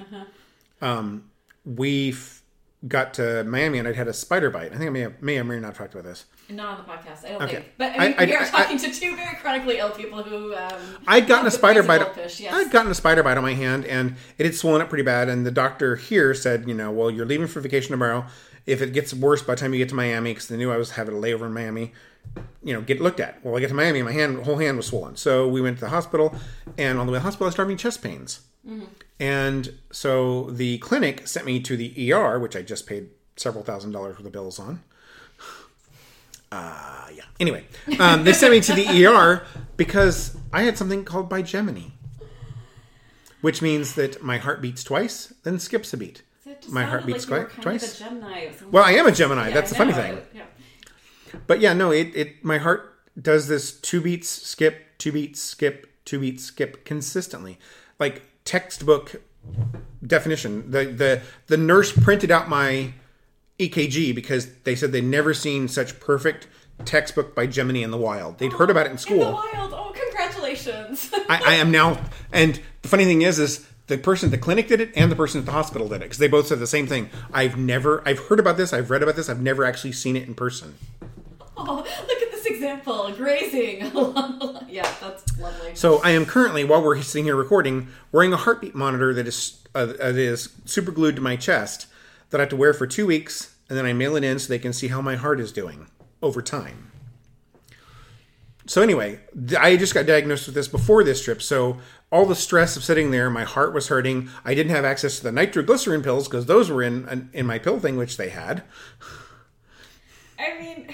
[0.81, 1.29] Um,
[1.65, 2.43] we f-
[2.87, 4.71] got to Miami and I'd had a spider bite.
[4.73, 6.23] I think I may have, may or may not have talked about this.
[6.51, 7.53] Not on the podcast, I don't Okay.
[7.53, 7.65] think.
[7.77, 10.21] But I mean, I- I- we are I- talking to two very chronically ill people
[10.23, 10.53] who.
[10.55, 10.73] Um,
[11.07, 12.01] I'd gotten a spider bite.
[12.17, 12.41] yes.
[12.53, 15.29] I'd gotten a spider bite on my hand, and it had swollen up pretty bad.
[15.29, 18.25] And the doctor here said, you know, well, you're leaving for vacation tomorrow.
[18.65, 20.77] If it gets worse by the time you get to Miami, because they knew I
[20.77, 21.93] was having a layover in Miami,
[22.63, 23.43] you know, get looked at.
[23.43, 25.15] Well, I get to Miami, my hand, whole hand was swollen.
[25.15, 26.35] So we went to the hospital,
[26.77, 28.41] and on the way to the hospital, I started having chest pains.
[29.19, 33.91] And so the clinic sent me to the ER, which I just paid several thousand
[33.91, 34.81] dollars for the bills on.
[36.51, 37.23] Uh, yeah.
[37.39, 37.65] Anyway,
[37.99, 39.43] um, they sent me to the ER
[39.77, 41.91] because I had something called bigeminy,
[43.41, 46.23] which means that my heart beats twice, then skips a beat.
[46.45, 47.99] it My heart beats like you were twi- twice.
[48.01, 48.49] Of a Gemini.
[48.69, 49.47] Well, I am a Gemini.
[49.47, 50.21] Yeah, That's I the funny thing.
[50.35, 50.43] Yeah.
[51.47, 55.87] But yeah, no, it, it my heart does this two beats, skip, two beats, skip,
[56.05, 57.57] two beats, skip consistently.
[57.99, 59.21] Like textbook
[60.05, 60.69] definition.
[60.71, 62.93] The the the nurse printed out my
[63.69, 66.47] EKG because they said they'd never seen such perfect
[66.85, 68.39] textbook bigeminy in the wild.
[68.39, 69.19] They'd heard about it in In the school.
[69.33, 69.73] wild.
[69.73, 71.11] Oh, congratulations.
[71.29, 71.99] I, I am now,
[72.31, 75.15] and the funny thing is, is the person at the clinic did it and the
[75.15, 77.09] person at the hospital did it because they both said the same thing.
[77.33, 80.27] I've never, I've heard about this, I've read about this, I've never actually seen it
[80.27, 80.75] in person.
[81.57, 81.75] oh,
[82.07, 83.11] look at this example.
[83.11, 83.79] Grazing.
[84.69, 85.75] yeah, that's lovely.
[85.75, 89.57] So I am currently, while we're sitting here recording, wearing a heartbeat monitor that is
[89.75, 91.87] uh, that is super glued to my chest
[92.31, 94.47] that I have to wear for two weeks, and then I mail it in so
[94.47, 95.87] they can see how my heart is doing
[96.21, 96.91] over time.
[98.65, 99.19] So anyway,
[99.59, 101.41] I just got diagnosed with this before this trip.
[101.41, 101.79] So
[102.11, 104.29] all the stress of sitting there, my heart was hurting.
[104.45, 107.79] I didn't have access to the nitroglycerin pills because those were in in my pill
[107.79, 108.63] thing, which they had.
[110.39, 110.93] I mean,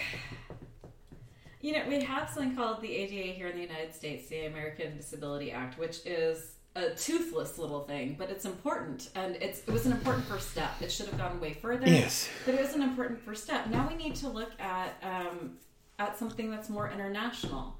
[1.62, 4.97] you know, we have something called the ADA here in the United States, the American
[4.97, 9.86] Disability Act, which is a toothless little thing, but it's important, and it's it was
[9.86, 10.72] an important first step.
[10.82, 11.88] It should have gone way further.
[11.88, 12.30] Yes.
[12.46, 13.68] but it was an important first step.
[13.68, 15.58] Now we need to look at um,
[16.00, 17.76] at something that's more international.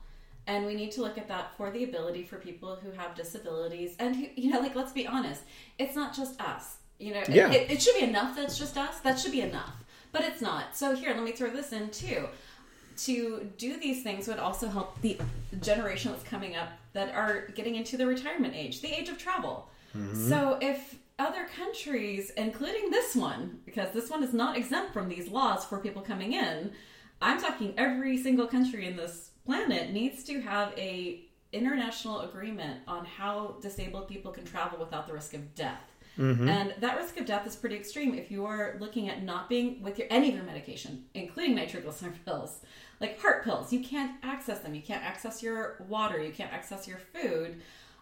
[0.50, 3.98] And we need to look at that for the ability for people who have disabilities
[4.00, 5.42] and who, you know, like, let's be honest,
[5.78, 6.78] it's not just us.
[7.00, 7.52] You know, Yeah.
[7.52, 9.02] it, it should be enough that's just us.
[9.02, 9.84] That should be enough.
[10.14, 10.74] But it's not.
[10.74, 12.30] So here, let me throw this in too.
[13.08, 15.20] To do these things would also help the
[15.62, 19.70] generation that's coming up that are getting into the retirement age, the age of travel.
[19.96, 20.30] Mm-hmm.
[20.30, 25.28] So if other countries, including this one, because this one is not exempt from these
[25.30, 26.72] laws for people coming in,
[27.22, 33.06] I'm talking every single country in this planet needs to have a international agreement on
[33.06, 35.82] how disabled people can travel without the risk of death.
[36.18, 36.50] Mm-hmm.
[36.50, 39.82] And that risk of death is pretty extreme if you are looking at not being
[39.82, 42.62] with your any of your medication, including nitroglycerin pills,
[43.00, 43.72] like heart pills.
[43.72, 44.74] You can't access them.
[44.74, 46.22] You can't access your water.
[46.22, 47.62] You can't access your food,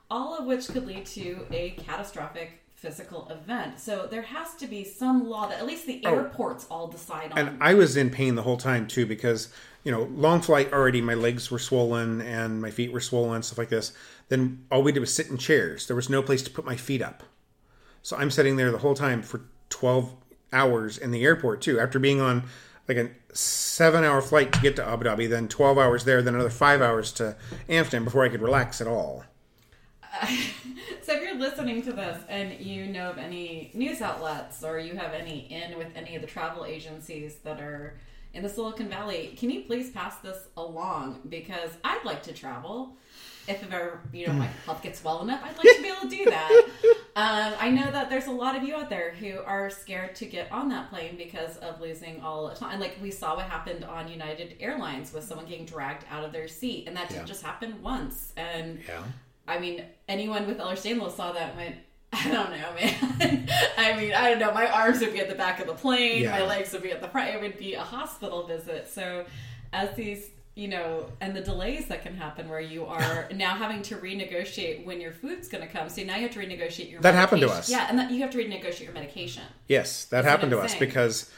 [0.09, 3.79] all of which could lead to a catastrophic physical event.
[3.79, 6.13] So there has to be some law that at least the oh.
[6.13, 7.37] airports all decide on.
[7.37, 9.49] And I was in pain the whole time too because
[9.83, 13.57] you know long flight already my legs were swollen and my feet were swollen stuff
[13.57, 13.93] like this.
[14.29, 15.87] Then all we did was sit in chairs.
[15.87, 17.23] There was no place to put my feet up,
[18.05, 20.13] so I'm sitting there the whole time for 12
[20.53, 21.79] hours in the airport too.
[21.79, 22.43] After being on
[22.87, 26.35] like a seven hour flight to get to Abu Dhabi, then 12 hours there, then
[26.35, 27.35] another five hours to
[27.67, 29.25] Amsterdam before I could relax at all.
[31.01, 34.95] So if you're listening to this and you know of any news outlets or you
[34.95, 37.99] have any in with any of the travel agencies that are
[38.33, 41.21] in the Silicon Valley, can you please pass this along?
[41.29, 42.97] Because I'd like to travel.
[43.47, 46.09] If ever, you know, my health gets well enough, I'd like to be able to
[46.09, 46.65] do that.
[47.15, 50.25] Um, I know that there's a lot of you out there who are scared to
[50.25, 52.79] get on that plane because of losing all the time.
[52.79, 56.47] Like we saw what happened on United Airlines with someone getting dragged out of their
[56.47, 58.33] seat, and that didn't just happen once.
[58.35, 59.03] And Yeah.
[59.47, 61.75] I mean, anyone with Ehlers-Danlos saw that and went,
[62.11, 63.47] I don't know, man.
[63.77, 64.53] I mean, I don't know.
[64.53, 66.23] My arms would be at the back of the plane.
[66.23, 66.31] Yeah.
[66.31, 67.35] My legs would be at the front.
[67.35, 68.87] It would be a hospital visit.
[68.89, 69.25] So,
[69.73, 73.81] as these, you know, and the delays that can happen where you are now having
[73.83, 75.89] to renegotiate when your food's going to come.
[75.89, 77.69] So now you have to renegotiate your That happened to us.
[77.69, 79.43] Yeah, and that you have to renegotiate your medication.
[79.67, 81.29] Yes, that That's happened to I'm us because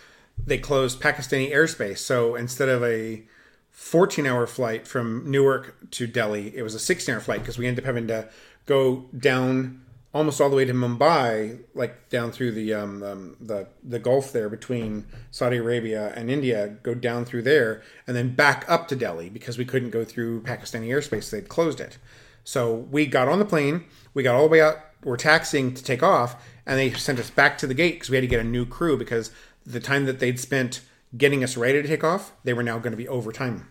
[0.45, 1.97] they closed Pakistani airspace.
[1.97, 3.23] So instead of a
[3.71, 7.65] 14 hour flight from Newark to Delhi, it was a 16 hour flight because we
[7.65, 8.29] ended up having to
[8.67, 9.81] go down
[10.13, 14.31] almost all the way to Mumbai, like down through the um, um, the the Gulf
[14.31, 18.95] there between Saudi Arabia and India, go down through there, and then back up to
[18.95, 21.97] Delhi because we couldn't go through Pakistani airspace; they'd closed it.
[22.43, 25.83] So we got on the plane, we got all the way out, we're taxiing to
[25.83, 28.39] take off, and they sent us back to the gate because we had to get
[28.39, 29.31] a new crew because
[29.65, 30.81] the time that they'd spent
[31.17, 33.67] getting us ready to take off, they were now going to be overtime.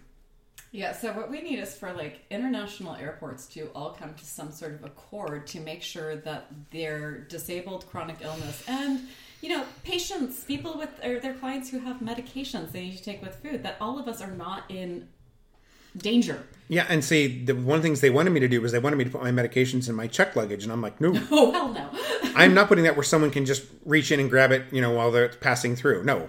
[0.77, 4.51] Yeah, so what we need is for like international airports to all come to some
[4.51, 9.01] sort of accord to make sure that their disabled chronic illness and
[9.41, 13.23] you know, patients, people with or their clients who have medications they need to take
[13.23, 13.63] with food.
[13.63, 15.09] That all of us are not in
[15.97, 16.45] danger.
[16.69, 18.79] Yeah, and see, the one of the things they wanted me to do was they
[18.79, 21.53] wanted me to put my medications in my check luggage, and I'm like, no, Oh
[21.53, 21.89] hell no!
[22.35, 24.91] I'm not putting that where someone can just reach in and grab it, you know,
[24.91, 26.05] while they're passing through.
[26.05, 26.29] No,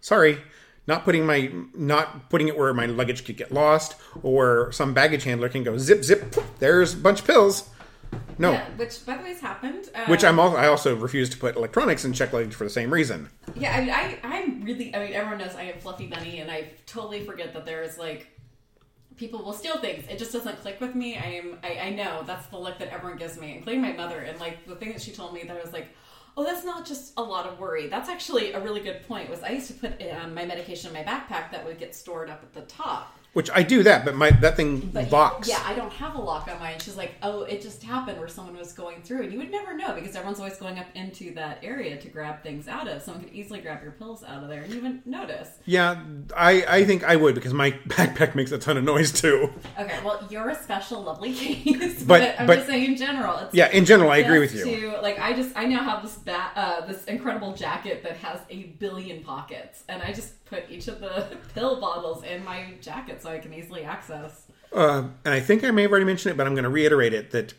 [0.00, 0.42] sorry,
[0.86, 5.24] not putting my not putting it where my luggage could get lost, or some baggage
[5.24, 6.32] handler can go zip zip.
[6.32, 7.70] poof, There's a bunch of pills.
[8.38, 9.90] No, yeah, which by the way has happened.
[9.94, 12.70] Um, which I'm also I also refuse to put electronics in check luggage for the
[12.70, 13.30] same reason.
[13.54, 14.94] Yeah, I mean, I, I'm really.
[14.94, 17.98] I mean, everyone knows I am fluffy bunny, and I totally forget that there is
[17.98, 18.28] like
[19.16, 20.04] people will steal things.
[20.08, 21.16] It just doesn't click with me.
[21.16, 21.58] I am.
[21.64, 24.18] I, I know that's the look that everyone gives me, including my mother.
[24.18, 25.88] And like the thing that she told me that I was like,
[26.36, 27.88] oh, that's not just a lot of worry.
[27.88, 29.30] That's actually a really good point.
[29.30, 32.28] Was I used to put um, my medication in my backpack that would get stored
[32.28, 33.15] up at the top.
[33.36, 35.46] Which I do that, but my that thing But locks.
[35.46, 36.78] yeah, I don't have a lock on mine.
[36.78, 39.76] She's like, oh, it just happened where someone was going through, and you would never
[39.76, 43.02] know because everyone's always going up into that area to grab things out of.
[43.02, 45.50] Someone could easily grab your pills out of there, and you wouldn't notice.
[45.66, 46.02] Yeah,
[46.34, 49.52] I I think I would because my backpack makes a ton of noise too.
[49.78, 53.36] Okay, well, you're a special, lovely case, But- but, I'm but- just saying in general.
[53.40, 54.64] It's Yeah, in general, I agree with you.
[54.64, 58.40] To, like, I just I now have this ba- uh, this incredible jacket that has
[58.48, 63.22] a billion pockets, and I just put each of the pill bottles in my jacket
[63.22, 64.44] so I can easily access.
[64.72, 67.12] Uh, and I think I may have already mentioned it, but I'm going to reiterate
[67.12, 67.54] it that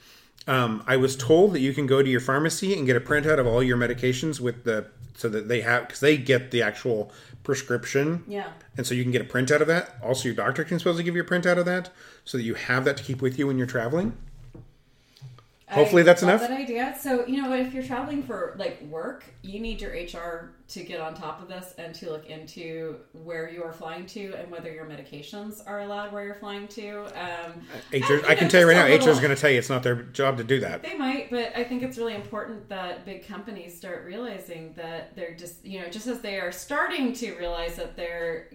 [0.48, 3.40] um, I was told that you can go to your pharmacy and get a printout
[3.40, 7.12] of all your medications with the so that they have because they get the actual
[7.44, 8.24] prescription.
[8.28, 8.52] Yeah.
[8.78, 9.96] And so you can get a printout of that.
[10.04, 11.90] Also, your doctor can supposedly give you a printout of that
[12.24, 14.16] so that you have that to keep with you when you're traveling.
[15.70, 16.39] Hopefully I that's enough.
[16.39, 16.95] That idea.
[16.99, 17.53] So you know?
[17.53, 21.49] If you're traveling for like work, you need your HR to get on top of
[21.49, 25.82] this and to look into where you are flying to and whether your medications are
[25.82, 27.05] allowed where you're flying to.
[27.20, 27.61] Um,
[27.91, 29.70] HR, and, I can tell you right now, HR is going to tell you it's
[29.70, 30.84] not their job to do that.
[30.84, 35.36] They might, but I think it's really important that big companies start realizing that they're
[35.36, 38.49] just, you know, just as they are starting to realize that they're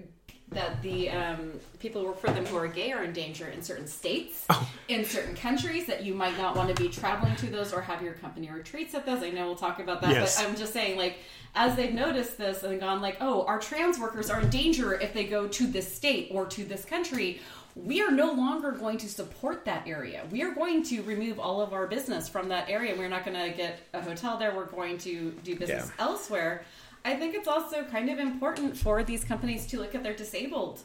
[0.54, 3.62] that the um, people who work for them who are gay are in danger in
[3.62, 4.46] certain states,
[4.88, 8.02] in certain countries that you might not want to be traveling to those or have
[8.02, 9.22] your company retreats at those.
[9.22, 10.40] I know we'll talk about that, Yes.
[10.40, 11.18] but I'm just saying, like,
[11.54, 15.12] as they've noticed this and gone, like, oh, our trans workers are in danger if
[15.12, 17.40] they go to this state or to this country.
[17.74, 20.24] We are no longer going to support that area.
[20.30, 22.94] We are going to remove all of our business from that area.
[22.98, 24.54] We're not going to get a hotel there.
[24.54, 26.04] We're going to do business Yeah.
[26.04, 26.64] elsewhere.
[27.04, 30.80] I think it's also kind of important for these companies to look at their disabled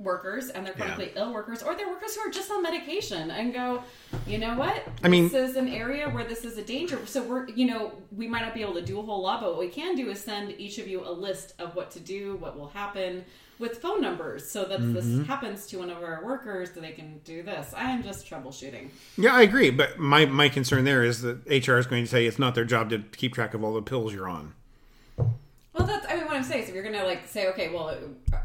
[0.00, 3.52] workers and their chronically ill workers or their workers who are just on medication and
[3.52, 3.82] go,
[4.28, 4.86] you know what?
[5.02, 7.04] I mean- this is an area where this is a danger.
[7.06, 9.50] So we're, you know, we might not be able to do a whole lot, but
[9.50, 12.36] what we can do is send each of you a list of what to do,
[12.36, 13.24] what will happen
[13.58, 14.92] with phone numbers so that Mm-hmm.
[15.18, 17.74] this happens to one of our workers, that they can do this.
[17.76, 18.90] I am just troubleshooting.
[19.16, 22.24] Yeah, I agree, but my my concern there is that HR is going to say
[22.26, 24.54] it's not their job to keep track of all the pills you're on.
[25.78, 26.64] Well, that's I mean what I'm saying.
[26.64, 27.88] So if you're gonna like say, okay, well,
[28.32, 28.36] uh,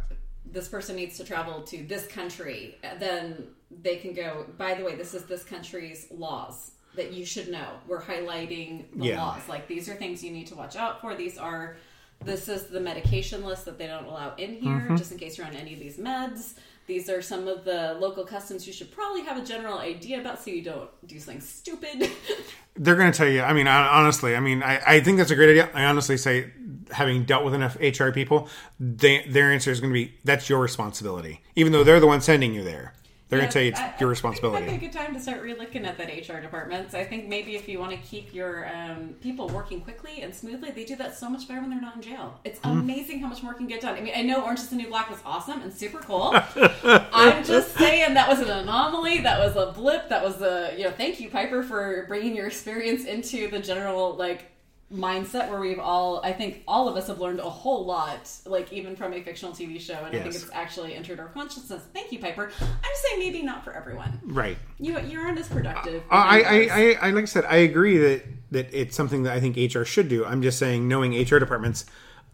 [0.46, 3.48] this person needs to travel to this country, then
[3.82, 4.46] they can go.
[4.58, 7.70] By the way, this is this country's laws that you should know.
[7.88, 9.24] We're highlighting the Yeah.
[9.24, 9.42] laws.
[9.50, 11.16] Like these are things you need to watch out for.
[11.16, 11.78] These are
[12.24, 14.96] this is the medication list that they don't allow in here, Mm-hmm.
[14.96, 16.54] just in case you're on any of these meds.
[16.86, 20.44] These are some of the local customs you should probably have a general idea about,
[20.44, 22.10] so you don't do something stupid.
[22.76, 23.42] They're going to tell you.
[23.42, 25.70] I mean, honestly, I mean, I, I think that's a great idea.
[25.74, 26.52] I honestly say,
[26.92, 28.48] having dealt with enough HR people,
[28.80, 32.22] they, their answer is going to be that's your responsibility, even though they're the one
[32.22, 32.94] sending you there.
[33.30, 34.66] They're going to tell you it's I- your responsibility.
[34.66, 36.92] That'd be a good time to start re-looking at that HR department.
[36.92, 40.36] So I think maybe if you want to keep your um, people working quickly and
[40.36, 42.40] smoothly, they do that so much better when they're not in jail.
[42.44, 42.82] It's Hmm.
[42.82, 43.96] amazing how much more can get done.
[43.98, 46.36] I mean, I know Orange is the New Black was awesome and super cool.
[46.84, 49.22] I'm just saying that was an anomaly.
[49.22, 50.10] That was a blip.
[50.10, 50.92] That was a you know.
[50.92, 54.52] Thank you, Piper, for bringing your experience into the general like
[54.94, 58.72] mindset where we've all i think all of us have learned a whole lot like
[58.72, 62.12] even from a fictional tv show and i think it's actually entered our consciousness thank
[62.12, 64.58] you piper i'm saying maybe not for everyone Right.
[64.80, 66.68] you you aren't as productive uh, I, I.
[66.72, 69.84] I, I, like I said, I agree that that it's something that I think HR
[69.84, 70.26] should do.
[70.26, 71.86] I'm just saying, knowing HR departments,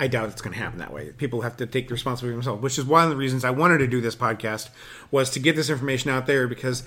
[0.02, 1.12] I doubt it's going to happen that way.
[1.14, 3.78] People have to take the responsibility themselves, which is one of the reasons I wanted
[3.78, 4.70] to do this podcast
[5.12, 6.84] was to get this information out there because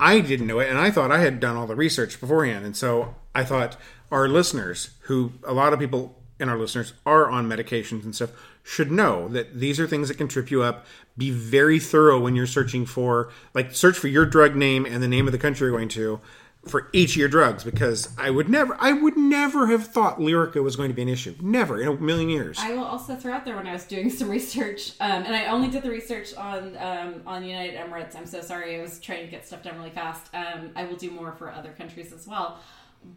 [0.00, 2.76] I didn't know it, and I thought I had done all the research beforehand, and
[2.76, 3.76] so I thought
[4.10, 8.30] our listeners, who a lot of people in our listeners are on medications and stuff,
[8.62, 10.86] should know that these are things that can trip you up.
[11.16, 15.08] Be very thorough when you're searching for, like, search for your drug name and the
[15.08, 16.20] name of the country you're going to
[16.68, 20.62] for each of your drugs because I would never, I would never have thought Lyrica
[20.62, 21.34] was going to be an issue.
[21.40, 22.58] Never in a million years.
[22.60, 25.46] I will also throw out there when I was doing some research, um, and I
[25.46, 28.16] only did the research on um, on United Emirates.
[28.16, 30.34] I'm so sorry, I was trying to get stuff done really fast.
[30.34, 32.58] Um, I will do more for other countries as well,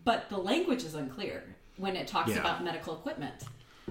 [0.03, 1.43] but the language is unclear.
[1.77, 2.39] when it talks Yeah.
[2.39, 3.35] about medical equipment.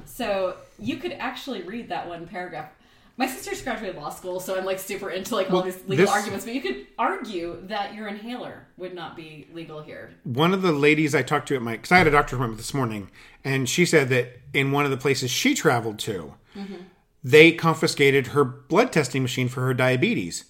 [0.06, 2.70] So you could actually read that one paragraph.
[3.16, 6.10] My sister's graduated law school, so I'm like super into like all these legal this-
[6.10, 6.44] arguments.
[6.44, 10.10] But you could argue that your inhaler would not be legal here.
[10.24, 12.58] one of the ladies I talked to at my because I had a doctor's appointment
[12.58, 13.08] this morning,
[13.44, 16.74] and she said that in one of the places she traveled to, mm-hmm.
[17.22, 20.44] they confiscated her blood testing machine for her diabetes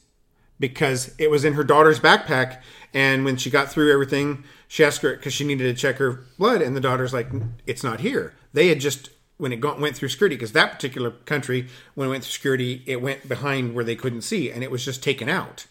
[0.59, 2.61] because it was in her daughter's backpack.
[2.95, 6.25] And when she got through everything, she asked her because she needed to check her
[6.39, 7.29] blood, and the daughter's like,
[7.67, 11.11] "It's not here." They had just when it got, went through security because that particular
[11.11, 14.71] country when it went through security, it went behind where they couldn't see, and it
[14.71, 15.67] was just taken out.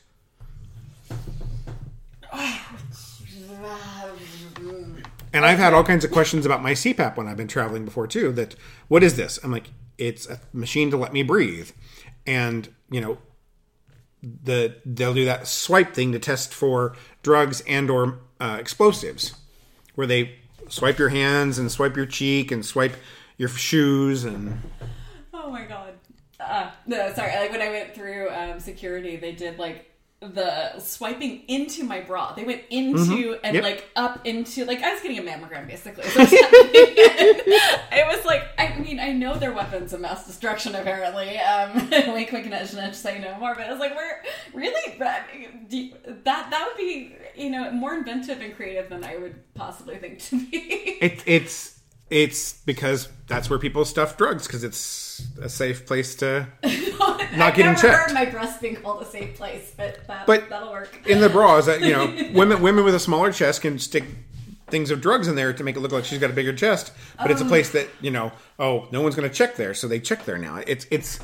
[5.33, 8.07] And I've had all kinds of questions about my CPAP when I've been traveling before
[8.07, 8.31] too.
[8.31, 8.55] That
[8.87, 9.37] what is this?
[9.43, 11.71] I'm like, it's a machine to let me breathe,
[12.25, 13.17] and you know,
[14.43, 19.33] the they'll do that swipe thing to test for drugs and or uh, explosives,
[19.95, 20.35] where they
[20.67, 22.95] swipe your hands and swipe your cheek and swipe
[23.37, 24.59] your shoes and
[25.33, 25.93] Oh my god.
[26.39, 27.35] Uh, no, sorry.
[27.35, 29.91] Like when I went through um, security, they did like
[30.21, 32.33] the swiping into my bra.
[32.33, 33.63] They went into and Yep.
[33.63, 36.05] like up into like I was getting a mammogram basically.
[36.05, 41.37] So it was like I mean I know they're weapons of mass destruction apparently.
[41.39, 42.95] Um, wink, wink, nudge, nudge.
[42.95, 43.55] Say no more.
[43.55, 44.21] But it's like we're
[44.53, 45.27] really that
[46.23, 50.19] that that would be you know more inventive and creative than I would possibly think
[50.29, 50.57] to be.
[51.01, 51.74] it, it's
[52.09, 57.37] it's because that's where people stuff drugs because it's a safe place to not I've
[57.55, 58.11] getting never checked.
[58.11, 60.99] heard my breast being called a safe place, but, that, But- that'll work.
[61.07, 64.03] in the bras that you know women women with a smaller chest can stick
[64.67, 66.91] things of drugs in there to make it look like she's got a bigger chest
[67.17, 67.49] but it's a um.
[67.49, 70.37] place that you know oh no one's going to check there so they check there
[70.39, 71.19] now it's it's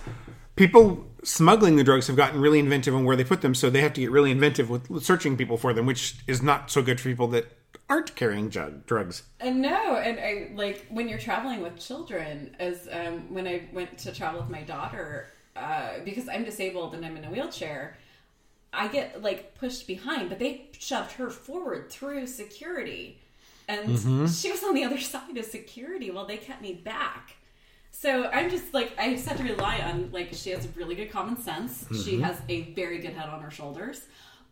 [0.56, 3.82] people smuggling the drugs have gotten really inventive on where they put them so they
[3.82, 7.00] have to get really inventive with searching people for them which is not so good
[7.00, 7.52] for people that
[7.92, 9.24] aren't carrying jug, drugs.
[9.42, 13.98] And no, and I like when you're traveling with children, as um, when I went
[14.00, 15.28] to travel with my daughter,
[15.58, 17.98] uh, because I'm disabled and I'm in a wheelchair,
[18.72, 23.20] I get like pushed behind, but they shoved her forward through security,
[23.68, 27.36] and she was on the other side of security while they kept me back.
[27.92, 31.12] So I'm just like I just have to rely on like she has really good
[31.12, 31.86] common sense.
[32.06, 34.06] She has a very good head on her shoulders,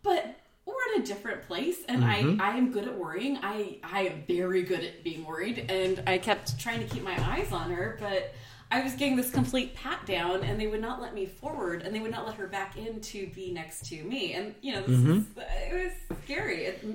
[0.04, 0.36] but
[0.70, 2.42] we're in a different place, and I mm-hmm.
[2.42, 3.38] I am good at worrying.
[3.42, 7.18] I I am very good at being worried, and I kept trying to keep my
[7.32, 8.34] eyes on her, but.
[8.72, 11.96] I was getting this complete pat down, and they would not let me forward, and
[11.96, 14.34] they would not let her back in to be next to me.
[14.34, 15.40] And you know, this is, mm-hmm.
[15.40, 16.66] it was scary.
[16.66, 16.86] It,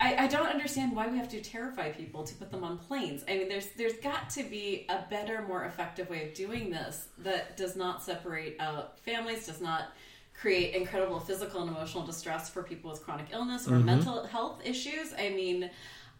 [0.00, 3.22] I, I don't understand why we have to terrify people to put them on planes.
[3.28, 7.08] I mean, there's there's got to be a better, more effective way of doing this
[7.18, 9.92] that does not separate out families, does not
[10.34, 15.12] create incredible physical and emotional distress for people with chronic illness or mental health issues.
[15.18, 15.70] I mean,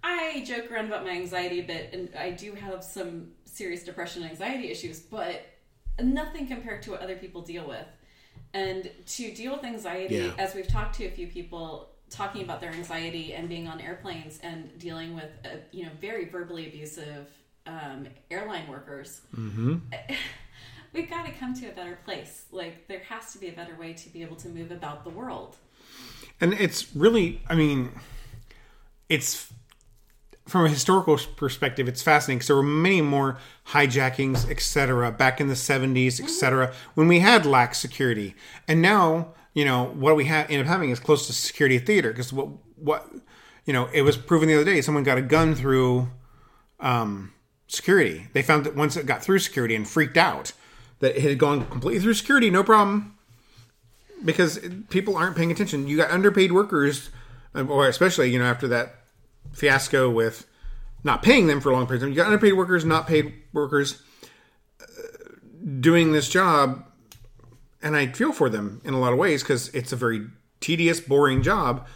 [0.03, 4.23] I joke around about my anxiety a bit, and I do have some serious depression
[4.23, 5.45] and anxiety issues, but
[6.03, 7.87] nothing compared to what other people deal with.
[8.53, 10.35] And to deal with anxiety, Yeah.
[10.39, 14.39] as we've talked to a few people talking about their anxiety and being on airplanes
[14.43, 17.29] and dealing with, uh, you know, very verbally abusive
[17.67, 19.23] um, airline workers,
[20.95, 22.47] we've got to come to a better place.
[22.51, 25.11] Like, there has to be a better way to be able to move about the
[25.11, 25.57] world.
[26.41, 27.91] and it's really i mean
[29.09, 29.53] it's
[30.47, 33.39] from a historical perspective it's fascinating because there were many more
[33.69, 38.35] hijackings etc back in the 70s etc when we had lax security
[38.67, 42.11] and now you know what we have end up having is close to security theater
[42.11, 43.09] because what what
[43.65, 46.09] you know it was proven the other day someone got a gun through
[46.81, 47.33] um,
[47.69, 50.53] security they found that once it got through security and freaked out
[51.05, 53.15] that it had gone completely through security no problem
[54.25, 55.87] because people aren't paying attention.
[55.87, 57.11] You got underpaid workers,
[57.55, 58.97] uh, or especially you know after that
[59.53, 60.47] fiasco with
[61.05, 62.13] not paying them for a long period of time.
[62.13, 64.03] You got underpaid workers, not paid workers
[64.81, 64.87] uh,
[65.81, 66.87] doing this job,
[67.83, 70.27] and I feel for them in a lot of ways because it's a very
[70.61, 71.87] tedious, boring job,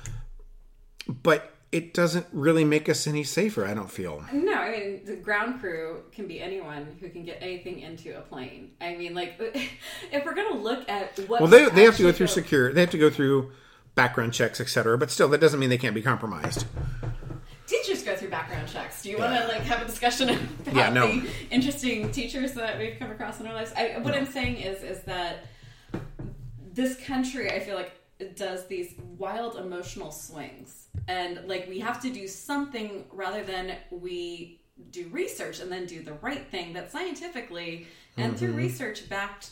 [1.08, 3.66] but it doesn't really make us any safer.
[3.66, 4.24] I don't feel.
[4.32, 8.22] No, I mean the ground crew can be anyone who can get anything into a
[8.22, 8.70] plane.
[8.80, 9.34] I mean, like
[10.10, 12.72] if we're gonna look at what Well, they, they have to go through secure.
[12.72, 13.52] They have to go through
[13.94, 14.96] background checks, etc.
[14.96, 16.64] But still, that doesn't mean they can't be compromised.
[17.66, 19.02] teachers go through background checks.
[19.02, 20.30] Do you want to like have a discussion
[20.62, 21.06] about Yeah, no.
[21.06, 23.72] the interesting teachers that we've come across in our lives?
[23.76, 25.44] I, what I'm saying is, is that
[26.72, 27.92] this country, I feel like,
[28.36, 34.60] does these wild emotional swings, and like we have to do something rather than we
[34.90, 37.86] do research and then do the right thing that scientifically
[38.16, 38.58] and through Mm-hmm.
[38.58, 39.50] research backed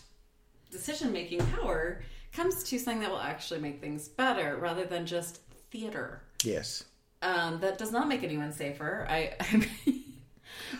[0.71, 5.41] decision making power comes to something that will actually make things better rather than just
[5.71, 6.85] theater Yes.
[7.23, 9.07] um, that does not make anyone safer.
[9.09, 9.35] I,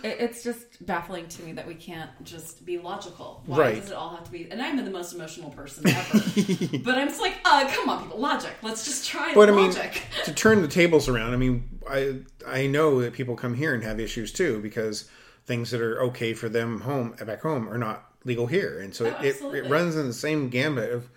[0.03, 3.43] It, it's just baffling to me that we can't just be logical.
[3.47, 3.75] Why Right.
[3.81, 4.49] does it all have to be?
[4.51, 6.19] And I'm the most emotional person ever.
[6.85, 8.53] but I'm just like, uh, come on, people, logic.
[8.63, 10.03] Let's just try But I mean, logic.
[10.25, 13.83] to turn the tables around, I mean, I I know that people come here and
[13.83, 15.09] have issues too because
[15.47, 19.07] things that are okay for them home back home are not legal here, and so
[19.07, 21.09] Oh, it, it, it runs in the same gambit of,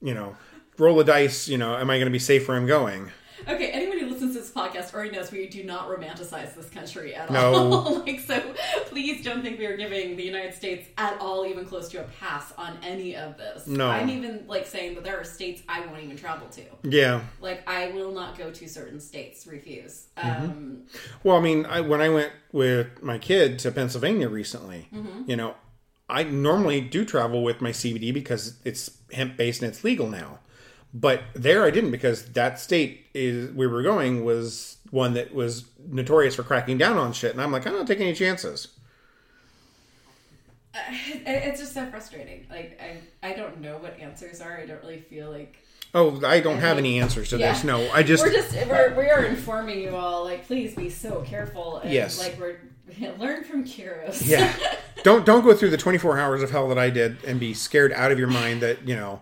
[0.00, 0.36] you know,
[0.78, 1.48] roll a dice.
[1.48, 3.10] You know, am I going to be safe where I'm going?
[3.46, 7.14] Okay, anyone who listens to this podcast already knows we do not romanticize this country
[7.14, 7.54] at No.
[7.54, 7.98] all.
[8.06, 8.40] like, so
[8.86, 12.04] please don't think we are giving the United States at all even close to a
[12.20, 13.66] pass on any of this.
[13.66, 13.88] No.
[13.88, 16.62] I'm even like saying that there are states I won't even travel to.
[16.82, 17.20] Yeah.
[17.40, 19.46] Like, I will not go to certain states.
[19.46, 20.06] Refuse.
[20.16, 20.44] Mm-hmm.
[20.44, 20.82] Um,
[21.22, 25.30] Well, I mean, I, when I went with my kid to Pennsylvania recently, Mm-hmm.
[25.30, 25.54] you know,
[26.08, 30.38] I normally do travel with my CBD because it's hemp based and it's legal now.
[30.98, 35.64] But there I didn't because that state is we were going was one that was
[35.86, 38.68] notorious for cracking down on shit, and I'm like, I'm not taking any chances.
[40.74, 42.46] it- it's just so frustrating.
[42.50, 44.56] Like, I, I don't know what answers are.
[44.58, 45.58] I don't really feel like
[45.94, 47.62] Oh, I don't have any answers to this.
[47.64, 47.70] Yeah.
[47.70, 51.22] No, I just we're just we're, we are informing you all like please be so
[51.22, 52.18] careful and Yes.
[52.18, 52.58] like we're
[53.18, 54.54] learn from Kyros yeah.
[55.04, 57.92] don't don't go through the 24 hours of hell that I did and be scared
[57.92, 59.20] out of your mind that you know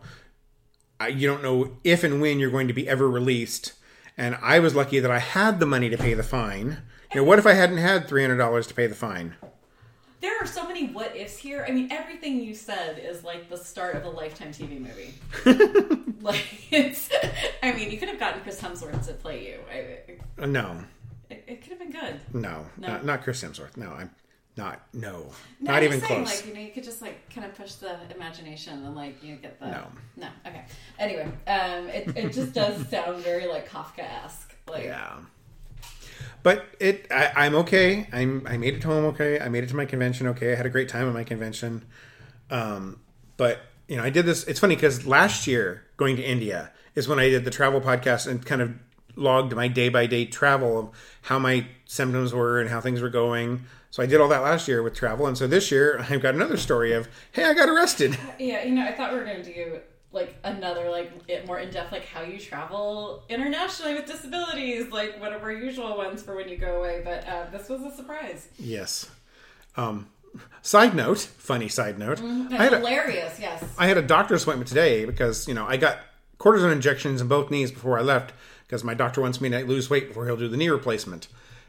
[1.00, 3.72] I, you don't know if and when you're going to be ever released.
[4.16, 6.78] And I was lucky that I had the money to pay the fine.
[7.12, 9.34] You know, what if I hadn't had three hundred dollars to pay the fine?
[10.20, 13.58] there are so many what ifs here I mean everything you said is like the
[13.58, 15.12] start of a lifetime TV movie
[16.22, 17.10] like it's
[17.62, 20.82] I mean you could have gotten Chris Hemsworth to play you I, Uh, no,
[21.28, 22.88] it, it could have been good no, No.
[22.88, 23.76] Not, not Chris Hemsworth.
[23.76, 24.10] No, I'm
[24.56, 24.82] not.
[24.92, 25.30] No,
[25.60, 26.40] No, not even saying, close.
[26.40, 29.36] Like you know, you could just like kind of push the imagination and like you
[29.36, 29.86] get the No.
[30.16, 30.28] no.
[30.46, 30.64] Okay.
[30.98, 34.54] Anyway, um, it it just does sound very like Kafka esque.
[34.68, 35.16] Like Yeah.
[36.42, 38.06] But it, I, I'm okay.
[38.12, 39.40] I'm, I made it home okay.
[39.40, 40.52] I made it to my convention okay.
[40.52, 41.84] I had a great time at my convention.
[42.50, 43.00] Um,
[43.38, 44.44] but you know, I did this.
[44.44, 48.26] It's funny because last year going to India is when I did the travel podcast
[48.26, 48.74] and kind of
[49.16, 50.90] logged my day by day travel of
[51.22, 53.64] how my symptoms were and how things were going.
[53.90, 56.34] So I did all that last year with travel, and so this year I've got
[56.34, 58.18] another story of hey, I got arrested.
[58.38, 59.78] Yeah, you know, I thought we were going to do
[60.10, 65.20] like another like it more in depth like how you travel internationally with disabilities, like
[65.20, 67.02] one of our usual ones for when you go away.
[67.04, 68.48] But uh, this was a surprise.
[68.58, 69.10] Yes.
[69.76, 70.08] Um,
[70.62, 72.20] side note, funny side note.
[72.20, 73.64] I had a, Hilarious, yes.
[73.78, 75.98] I had a doctor's appointment today because you know I got
[76.38, 78.32] cortisone injections in both knees before I left
[78.66, 81.28] because my doctor wants me to lose weight before he'll do the knee replacement,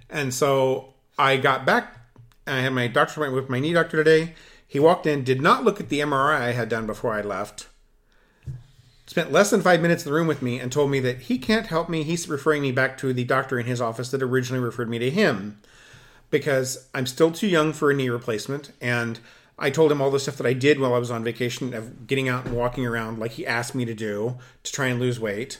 [0.09, 1.97] and so I got back.
[2.47, 4.33] I had my doctor's appointment with my knee doctor today.
[4.67, 7.67] He walked in, did not look at the MRI I had done before I left.
[9.07, 11.37] Spent less than five minutes in the room with me and told me that he
[11.37, 12.03] can't help me.
[12.03, 15.09] He's referring me back to the doctor in his office that originally referred me to
[15.09, 15.59] him
[16.31, 18.71] because I'm still too young for a knee replacement.
[18.81, 19.19] And
[19.57, 22.07] I told him all the stuff that I did while I was on vacation of
[22.07, 25.19] getting out and walking around like he asked me to do to try and lose
[25.19, 25.59] weight.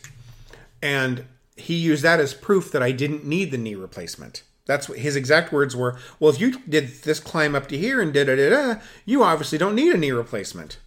[0.81, 1.25] And
[1.55, 4.43] he used that as proof that I didn't need the knee replacement.
[4.65, 5.97] That's what his exact words were.
[6.19, 9.23] Well, if you did this climb up to here and da da da da, you
[9.23, 10.79] obviously don't need a knee replacement.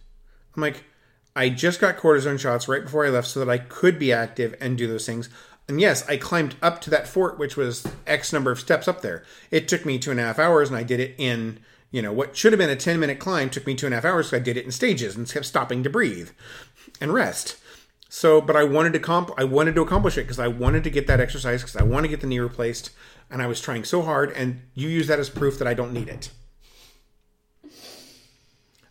[0.55, 0.83] I'm like,
[1.35, 4.55] I just got cortisone shots right before I left so that I could be active
[4.59, 5.29] and do those things.
[5.69, 9.01] And yes, I climbed up to that fort, which was X number of steps up
[9.01, 9.23] there.
[9.51, 11.59] It took me two and a half hours, and I did it in,
[11.91, 13.97] you know, what should have been a 10 minute climb took me two and a
[13.97, 14.29] half hours.
[14.29, 16.31] So I did it in stages and kept stopping to breathe
[16.99, 17.57] and rest.
[18.11, 20.89] So, but I wanted to comp, I wanted to accomplish it because I wanted to
[20.89, 22.89] get that exercise because I want to get the knee replaced,
[23.29, 24.31] and I was trying so hard.
[24.31, 26.31] And you use that as proof that I don't need it.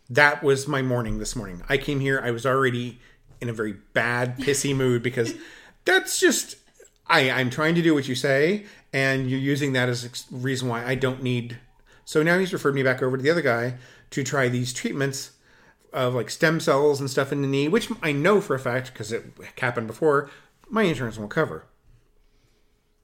[0.09, 1.61] That was my morning this morning.
[1.67, 2.99] I came here, I was already
[3.41, 5.33] in a very bad, pissy mood because
[5.85, 6.55] that's just
[7.05, 10.69] I, I'm trying to do what you say, and you're using that as a reason
[10.69, 11.57] why I don't need.
[12.05, 13.75] So now he's referred me back over to the other guy
[14.11, 15.31] to try these treatments
[15.93, 18.93] of like stem cells and stuff in the knee, which I know for a fact
[18.93, 19.25] because it
[19.57, 20.29] happened before.
[20.69, 21.65] My insurance won't cover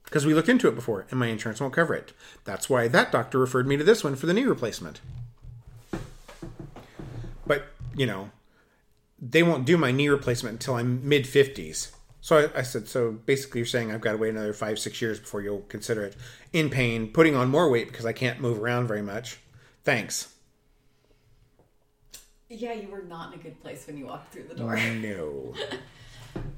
[0.03, 2.13] because we looked into it before, and my insurance won't cover it.
[2.43, 5.01] That's why that doctor referred me to this one for the knee replacement.
[7.47, 7.65] But
[7.95, 8.31] you know,
[9.19, 11.91] they won't do my knee replacement until I'm mid fifties.
[12.21, 14.99] So I, I said, so basically, you're saying I've got to wait another five, six
[14.99, 16.15] years before you'll consider it.
[16.53, 19.38] In pain, putting on more weight because I can't move around very much.
[19.83, 20.34] Thanks.
[22.58, 24.76] Yeah, you were not in a good place when you walked through the door.
[25.01, 25.53] No.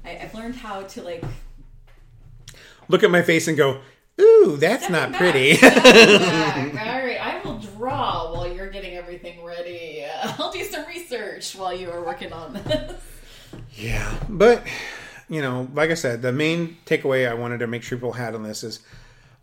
[0.04, 1.24] I, I've learned how to like
[2.88, 3.80] Look at my face and go,
[4.20, 5.20] ooh, that's not back.
[5.20, 5.52] pretty.
[5.62, 10.04] All right, I will draw while you're getting everything ready.
[10.22, 13.00] I'll do some research while you are working on this.
[13.74, 14.66] Yeah, but
[15.28, 18.34] you know, like I said, the main takeaway I wanted to make sure people had
[18.34, 18.80] on this is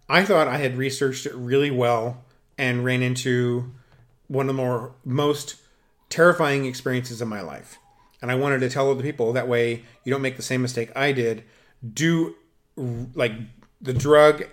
[0.10, 2.24] I thought I had researched it really well
[2.58, 3.72] and ran into
[4.28, 5.56] one of the more most
[6.16, 7.78] terrifying experiences in my life.
[8.22, 10.90] And I wanted to tell other people that way you don't make the same mistake
[10.96, 11.44] I did.
[11.94, 12.36] Do
[12.78, 13.34] like
[13.82, 14.46] the drug,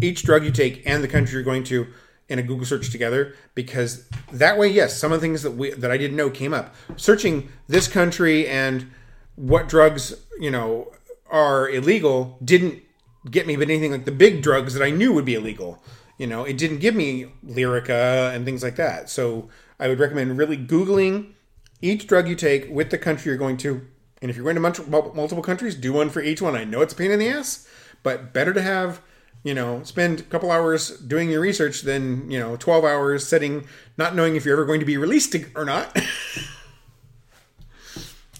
[0.00, 1.88] each drug you take and the country you're going to
[2.30, 5.72] in a Google search together because that way, yes, some of the things that we
[5.72, 6.74] that I didn't know came up.
[6.96, 8.90] Searching this country and
[9.36, 10.90] what drugs you know
[11.30, 12.82] are illegal didn't
[13.30, 15.82] get me, but anything like the big drugs that I knew would be illegal.
[16.16, 19.10] You know, it didn't give me Lyrica and things like that.
[19.10, 21.32] So I would recommend really Googling
[21.80, 23.86] each drug you take with the country you're going to.
[24.20, 26.56] And if you're going to multiple, countries, do one for each one.
[26.56, 27.68] I know it's a pain in the ass,
[28.02, 29.00] but better to have,
[29.44, 33.66] you know, spend a couple hours doing your research than, you know, 12 hours sitting,
[33.96, 35.96] not knowing if you're ever going to be released or not.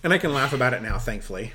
[0.03, 1.53] and I can laugh about it now, thankfully.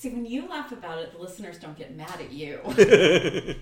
[0.00, 2.58] See, when you laugh about it, the listeners don't get mad at you.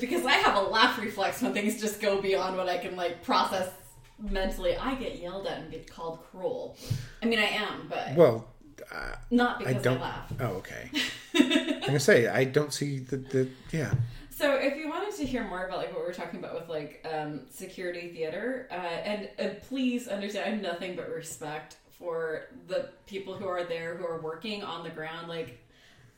[0.00, 3.22] because I have a laugh reflex when things just go beyond what I can like
[3.22, 3.70] process
[4.18, 4.74] mentally.
[4.74, 6.78] I get yelled at and get called cruel.
[7.22, 8.48] I mean, I am, but well,
[8.90, 9.98] uh, not because I don't.
[9.98, 10.32] I laugh.
[10.40, 10.90] Oh, okay.
[11.34, 13.92] I'm gonna say I don't see the the yeah.
[14.30, 16.70] So, if you wanted to hear more about like what we are talking about with
[16.70, 22.46] like um, security theater, uh, and, and please understand, I have nothing but respect for
[22.68, 25.58] the people who are there who are working on the ground like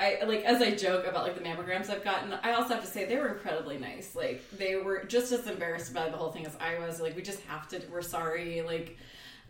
[0.01, 2.33] I like as I joke about like the mammograms I've gotten.
[2.43, 4.17] I also have to say they were incredibly nice.
[4.17, 7.03] Like they were just as embarrassed by the whole thing as I was.
[7.03, 7.83] Like we just have to.
[7.93, 8.63] We're sorry.
[8.63, 8.97] Like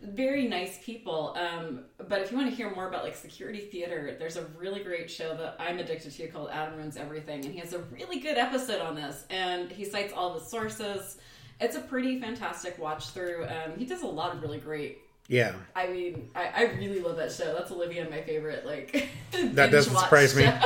[0.01, 1.37] very nice people.
[1.37, 4.83] Um, but if you want to hear more about like security theater, there's a really
[4.83, 8.19] great show that I'm addicted to called Adam Ruins Everything, and he has a really
[8.19, 9.25] good episode on this.
[9.29, 11.17] And he cites all the sources.
[11.61, 13.45] It's a pretty fantastic watch through.
[13.45, 14.97] Um, he does a lot of really great
[15.31, 15.53] yeah.
[15.77, 17.53] I mean, I, I really love that show.
[17.53, 18.65] That's Olivia my favorite.
[18.65, 20.43] Like that doesn't surprise me.
[20.45, 20.57] uh,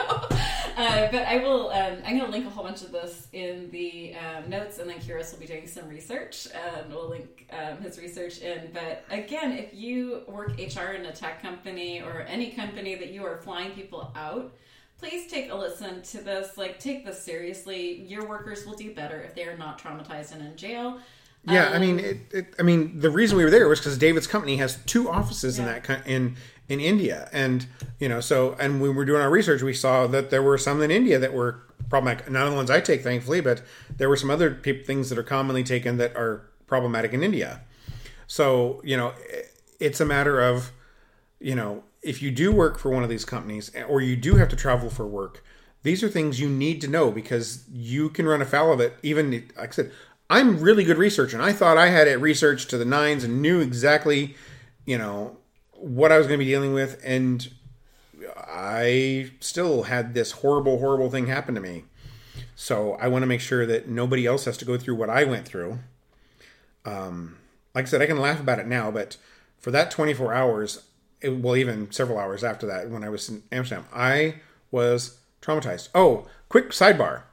[0.76, 1.70] but I will.
[1.70, 4.89] Um, I'm going to link a whole bunch of this in the um, notes, and
[4.89, 8.72] then Kyros will be doing some research, and we'll link um, his research in.
[8.74, 13.24] But again, if you work HR in a tech company or any company that you
[13.24, 14.51] are flying people out.
[14.97, 16.57] Please take a listen to this.
[16.57, 18.01] Like, take this seriously.
[18.03, 20.99] Your workers will do better if they are not traumatized and in jail.
[21.48, 23.98] Yeah, um, I mean, it, it, I mean, the reason we were there was because
[23.98, 25.76] David's company has two offices yeah.
[25.76, 26.36] in that in
[26.68, 27.68] in India, and
[28.00, 30.58] you know, so and when we were doing our research, we saw that there were
[30.58, 32.30] some in India that were problematic.
[32.30, 33.62] None of the ones I take, thankfully, but
[33.98, 37.62] there were some other pe- things that are commonly taken that are problematic in India.
[38.28, 39.14] So you know,
[39.80, 40.72] it's a matter of
[41.39, 44.50] you know, if you do work for one of these companies or you do have
[44.50, 45.43] to travel for work,
[45.84, 48.98] these are things you need to know because you can run afoul of it.
[49.04, 49.91] Even like I said,
[50.30, 53.41] I'm really good researcher, and I thought I had it researched to the nines and
[53.41, 54.36] knew exactly,
[54.86, 55.38] you know,
[55.73, 57.47] what I was going to be dealing with, and
[58.38, 61.84] I still had this horrible, horrible thing happen to me.
[62.55, 65.26] So I want to make sure that nobody else has to go through what I
[65.26, 65.80] went through.
[66.86, 67.38] Um,
[67.73, 69.17] like I said, I can laugh about it now, but
[69.59, 70.86] for that 24 hours,
[71.21, 74.36] it, well, even several hours after that, when I was in Amsterdam, I
[74.71, 75.89] was traumatized.
[75.93, 77.23] Oh, quick sidebar.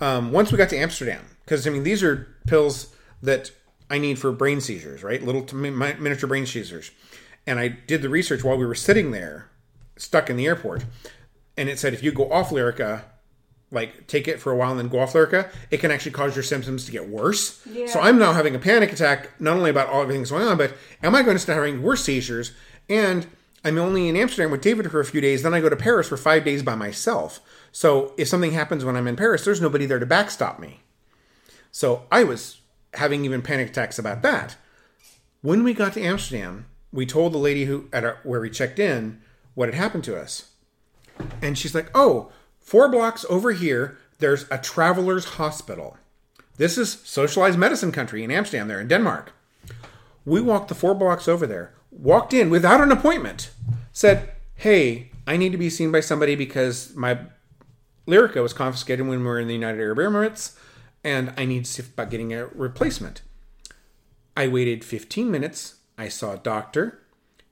[0.00, 3.50] Um, once we got to Amsterdam, because I mean these are pills that
[3.90, 5.22] I need for brain seizures, right?
[5.22, 6.90] Little miniature brain seizures.
[7.46, 9.50] And I did the research while we were sitting there,
[9.98, 10.86] stuck in the airport,
[11.58, 13.02] and it said if you go off Lyrica,
[13.70, 16.34] like take it for a while and then go off Lyrica, it can actually cause
[16.34, 17.60] your symptoms to get worse.
[17.66, 17.86] Yeah.
[17.86, 20.56] So I'm now having a panic attack, not only about all everything that's going on,
[20.56, 20.72] but
[21.02, 22.52] am I going to start having worse seizures?
[22.88, 23.26] And
[23.62, 26.08] I'm only in Amsterdam with David for a few days, then I go to Paris
[26.08, 27.40] for five days by myself.
[27.72, 30.80] So if something happens when I'm in Paris, there's nobody there to backstop me.
[31.72, 32.60] So I was
[32.94, 34.56] having even panic attacks about that.
[35.40, 38.78] When we got to Amsterdam, we told the lady who at our, where we checked
[38.78, 39.20] in
[39.54, 40.50] what had happened to us.
[41.40, 45.96] And she's like, "Oh, four blocks over here, there's a traveler's hospital.
[46.58, 49.32] This is socialized medicine country in Amsterdam, there in Denmark."
[50.24, 53.50] We walked the four blocks over there, walked in without an appointment,
[53.92, 57.18] said, "Hey, I need to be seen by somebody because my
[58.06, 60.52] Lyrica was confiscated when we were in the United Arab Emirates
[61.04, 63.22] and I need to see about getting a replacement.
[64.36, 65.76] I waited 15 minutes.
[65.98, 67.02] I saw a doctor.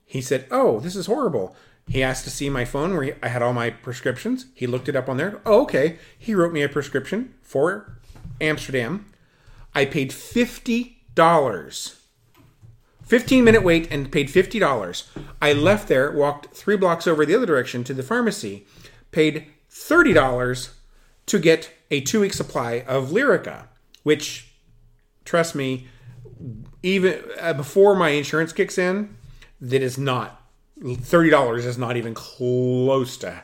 [0.05, 1.55] He said, Oh, this is horrible.
[1.87, 4.47] He asked to see my phone where I had all my prescriptions.
[4.55, 5.41] He looked it up on there.
[5.45, 5.99] Oh, okay.
[6.17, 7.99] He wrote me a prescription for
[8.41, 9.07] Amsterdam.
[9.75, 11.97] I paid $50.
[13.05, 15.09] 15 minute wait and paid $50.
[15.43, 18.67] I left there, walked three blocks over the other direction to the pharmacy,
[19.11, 20.71] paid $30
[21.27, 23.69] to get a two week supply of Lyrica,
[24.03, 24.53] which,
[25.25, 25.87] trust me,
[26.83, 29.17] even uh, before my insurance kicks in,
[29.61, 30.43] that is not
[30.81, 33.43] $30 is not even close to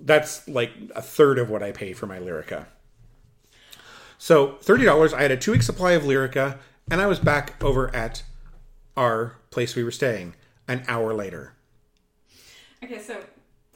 [0.00, 2.66] that's like a third of what I pay for my Lyrica.
[4.18, 5.12] So thirty dollars.
[5.12, 6.58] I had a two week supply of Lyrica,
[6.90, 8.22] and I was back over at
[8.96, 10.34] our place we were staying
[10.66, 11.54] an hour later.
[12.82, 13.22] Okay, so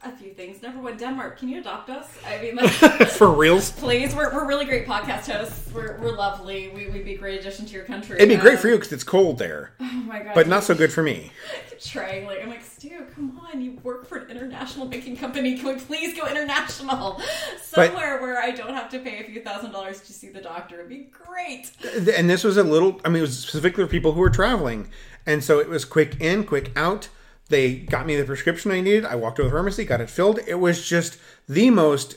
[0.03, 0.63] a few things.
[0.63, 2.09] Number one, Denmark, can you adopt us?
[2.27, 2.71] I mean, like,
[3.11, 4.15] For reals, please.
[4.15, 5.71] We're, we're really great podcast hosts.
[5.75, 6.69] We're, we're lovely.
[6.69, 8.17] We, we'd be a great addition to your country.
[8.17, 10.35] it'd be great Um, for you because it's cold there, Oh my god.
[10.35, 11.31] but not so good for me.
[11.81, 12.27] trying.
[12.27, 13.61] Like, I'm like, Stu, come on.
[13.61, 15.57] You work for an international banking company.
[15.59, 17.21] Can we please go international?
[17.61, 20.77] Somewhere where I don't have to pay a few thousand dollars to see the doctor.
[20.77, 21.71] It'd be great.
[22.17, 23.01] And this was a little.
[23.05, 24.89] I mean, it was specifically for people who were traveling,
[25.27, 27.09] and so it was quick in, quick out.
[27.51, 29.05] They got me the prescription I needed.
[29.05, 30.39] I walked to the pharmacy, got it filled.
[30.47, 32.17] It was just the most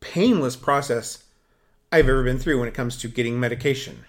[0.00, 1.24] painless process
[1.90, 4.04] I've ever been through when it comes to getting medication.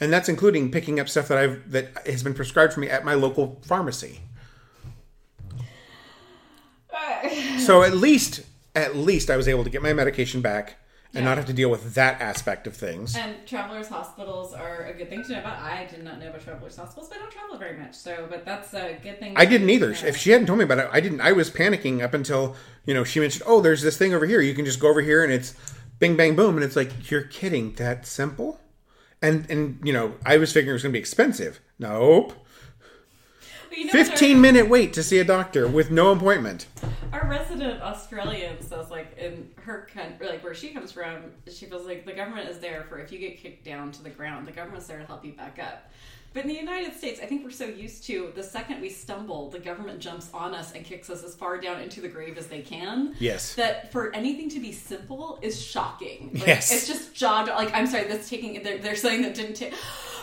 [0.00, 3.04] And that's including picking up stuff that I've that has been prescribed for me at
[3.04, 4.20] my local pharmacy.
[7.58, 8.42] So at least
[8.74, 10.78] at least I was able to get my medication back
[11.14, 13.14] and not have to deal with that aspect of things.
[13.16, 15.58] And travelers' hospitals are a good thing to know about.
[15.58, 17.94] I did not know about travelers' hospitals, but I don't travel very much.
[17.94, 19.34] So, but that's a good thing.
[19.36, 19.90] I didn't either.
[19.90, 19.98] know.
[20.06, 21.20] If she hadn't told me about it, I didn't.
[21.20, 22.56] I was panicking up until
[22.86, 24.40] you know she mentioned, "Oh, there's this thing over here.
[24.40, 25.54] You can just go over here and it's
[25.98, 27.74] bing bang boom." And it's like you're kidding.
[27.74, 28.60] That simple?
[29.20, 31.60] And and you know I was figuring it was going to be expensive.
[31.78, 32.32] Nope.
[33.70, 36.66] You know what our- Fifteen minute wait to see a doctor with no appointment.
[37.12, 41.16] Our resident Australian says, like, in her country, like where she comes from,
[41.50, 44.10] she feels like the government is there for if you get kicked down to the
[44.10, 45.90] ground, the government's there to help you back up.
[46.34, 49.50] But in the United States, I think we're so used to the second we stumble,
[49.50, 52.46] the government jumps on us and kicks us as far down into the grave as
[52.46, 53.14] they can.
[53.18, 53.54] Yes.
[53.54, 56.30] That for anything to be simple is shocking.
[56.32, 56.72] Like, Yes.
[56.72, 57.42] It's just jaw.
[57.42, 58.62] Like, I'm sorry, that's taking.
[58.62, 59.74] They're, they're saying that didn't take.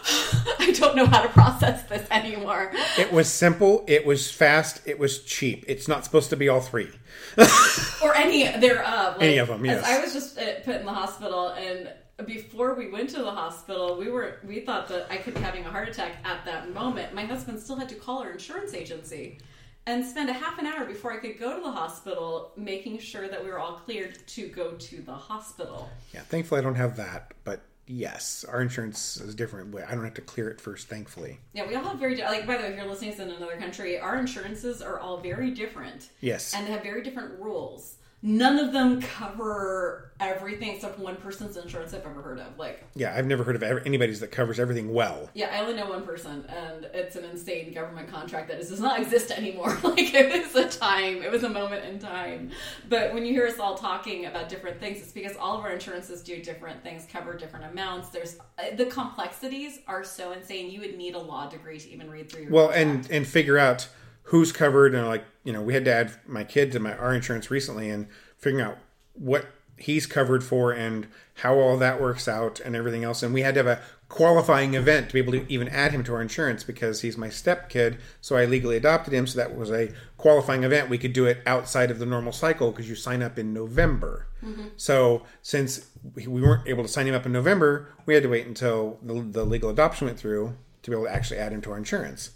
[0.60, 2.72] I don't know how to process this anymore.
[2.98, 3.84] It was simple.
[3.88, 4.82] It was fast.
[4.86, 5.66] It was cheap.
[5.68, 6.90] It's not supposed to be all three.
[8.04, 9.16] or any thereof.
[9.18, 9.84] Like, Any of them, yes.
[9.86, 11.92] I was just uh, put in the hospital, and
[12.26, 15.66] before we went to the hospital, we were we thought that I could be having
[15.66, 17.14] a heart attack at that moment.
[17.14, 19.40] My husband still had to call our insurance agency
[19.86, 23.28] and spend a half an hour before I could go to the hospital, making sure
[23.28, 25.90] that we were all cleared to go to the hospital.
[26.14, 26.22] Yeah.
[26.22, 27.34] Thankfully, I don't have that.
[27.44, 29.76] But yes, our insurance is different.
[29.76, 30.88] I don't have to clear it first.
[30.88, 31.40] Thankfully.
[31.54, 32.48] Yeah, we all have very like.
[32.48, 35.18] By the way, if you're listening to this in another country, our insurances are all
[35.20, 36.10] very different.
[36.22, 36.54] Yes.
[36.54, 37.96] and they have very different rules.
[38.22, 42.58] None of them cover everything except one person's insurance I've ever heard of.
[42.60, 45.30] Like, Yeah, I've never heard of ever, anybody's that covers everything well.
[45.34, 49.00] yeah, I only know one person, and it's an insane government contract that does not
[49.02, 49.70] exist anymore.
[49.84, 52.52] like, it was a time, it was a moment in time.
[52.90, 55.72] But when you hear us all talking about different things, it's because all of our
[55.72, 58.10] insurances do different things, cover different amounts.
[58.10, 58.38] There's
[58.76, 60.70] the complexities are so insane.
[60.70, 62.42] You would need a law degree to even read through.
[62.44, 63.06] Your Well, contract.
[63.06, 63.88] and and figure out
[64.30, 67.14] who's covered and like you know we had to add my kid to my our
[67.14, 68.08] insurance recently and
[68.38, 68.78] figuring out
[69.14, 73.24] what he's covered for and how all that works out and everything else.
[73.24, 76.04] And we had to have a qualifying event to be able to even add him
[76.04, 79.26] to our insurance because he's my step kid so i legally adopted him.
[79.26, 80.90] So that was a qualifying event.
[80.90, 84.28] We could do it outside of the normal cycle because you sign up in november.
[84.44, 84.68] Mm-hmm.
[84.78, 88.30] So since we we weren't able to sign him up in november we had to
[88.30, 91.62] wait until the, the legal adoption went through to be able to actually add him
[91.62, 92.32] to our insurance.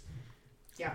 [0.76, 0.94] Yeah.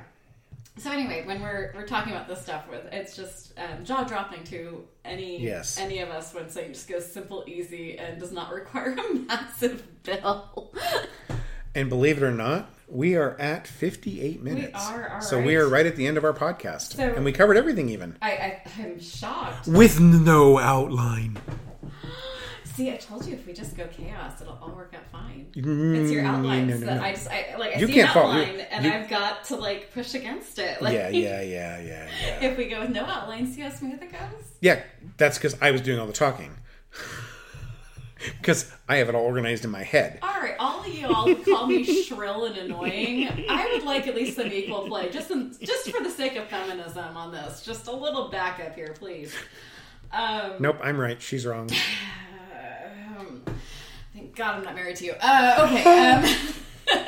[0.79, 4.43] So anyway, when we're we're talking about this stuff, with it's just um, jaw dropping
[4.45, 5.77] to any Yes.
[5.77, 9.83] any of us when saying just goes simple, easy, and does not require a massive
[10.03, 10.73] bill.
[11.75, 14.89] And believe it or not, we are at 58 minutes.
[14.89, 16.95] are, all so we are right at the end of our podcast.
[16.95, 18.17] So- and we covered everything even.
[18.21, 19.67] I, I I'm shocked.
[19.67, 21.37] With no outline.
[22.79, 25.47] See, I told you if we just go chaos, it'll all work out fine.
[25.53, 27.03] it's your outlines no, no, that no.
[27.03, 27.75] I just I like.
[27.75, 30.13] I You see can't an follow- you- outline, and you- I've got to like push
[30.13, 30.81] against it.
[30.81, 32.43] Like, Yeah, yeah, yeah, yeah, yeah.
[32.49, 34.53] If we go with no outline, see how smooth it goes.
[34.61, 34.81] Yeah,
[35.17, 36.51] that's because I was doing all the talking.
[38.41, 40.19] Because I have it all organized in my head.
[40.21, 44.15] All right, all of you all call me shrill and annoying, I would like at
[44.15, 47.61] least some equal play, just in, just for the sake of feminism on this.
[47.63, 49.33] Just a little backup here, please.
[50.11, 51.21] Um, Nope, I'm right.
[51.21, 51.69] She's wrong.
[53.19, 53.43] Um,
[54.13, 55.13] thank God I'm not married to you.
[55.19, 56.11] Uh, okay.
[56.11, 56.23] Um,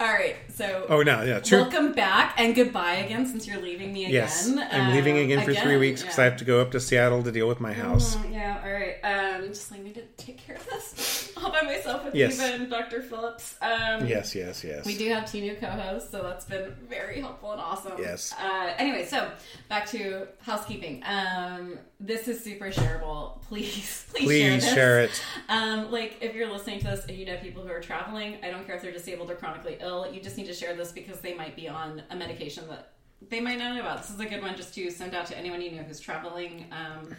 [0.00, 1.62] all right, so Oh, no, yeah, true.
[1.62, 4.12] welcome back and goodbye again since you're leaving me again.
[4.14, 6.80] Yes, I'm leaving Um, again for three weeks because I have to go up to
[6.80, 8.16] Seattle to deal with my house.
[8.16, 8.96] Mm, Yeah, all right.
[9.02, 12.40] Um, just like me to take care of this all by myself with Yes.
[12.40, 13.02] even Dr.
[13.02, 13.56] Phillips.
[13.62, 14.84] Um, Yes, yes, yes.
[14.86, 17.92] We do have two new co-hosts, so that's been very helpful and awesome.
[17.98, 18.32] Yes.
[18.40, 19.28] Uh, anyway, so
[19.68, 21.02] back to housekeeping.
[21.04, 23.40] Um, this is super shareable.
[23.42, 24.74] Please, please, share Please this.
[24.74, 25.24] share it.
[25.48, 28.50] Um, like if you're listening to this and you know people who are traveling, I
[28.50, 30.10] don't care if they're disabled or chronically ill.
[30.12, 32.92] You just need to share this because they might be on a medication that
[33.28, 34.02] they might not know about.
[34.02, 36.66] This is a good one just to send out to anyone you know who's traveling.
[36.72, 37.14] Um,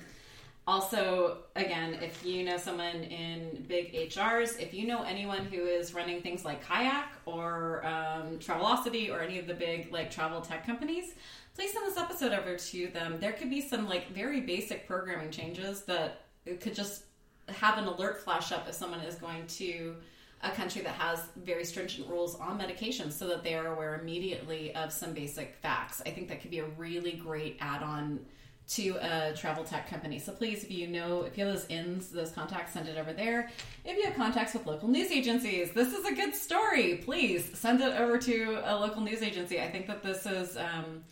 [0.67, 5.93] also, again, if you know someone in big HRs, if you know anyone who is
[5.93, 10.65] running things like Kayak or um, Travelocity or any of the big like travel tech
[10.65, 11.13] companies,
[11.53, 13.17] please send this episode over to them.
[13.19, 17.03] There could be some like very basic programming changes that it could just
[17.47, 19.95] have an alert flash up if someone is going to
[20.41, 24.73] a country that has very stringent rules on medications so that they are aware immediately
[24.75, 26.01] of some basic facts.
[26.05, 28.19] I think that could be a really great add on
[28.67, 30.17] to a travel tech company.
[30.17, 33.13] So please, if you know, if you have those ins, those contacts, send it over
[33.13, 33.51] there.
[33.83, 37.01] If you have contacts with local news agencies, this is a good story.
[37.05, 39.61] Please send it over to a local news agency.
[39.61, 40.57] I think that this is.
[40.57, 41.03] Um,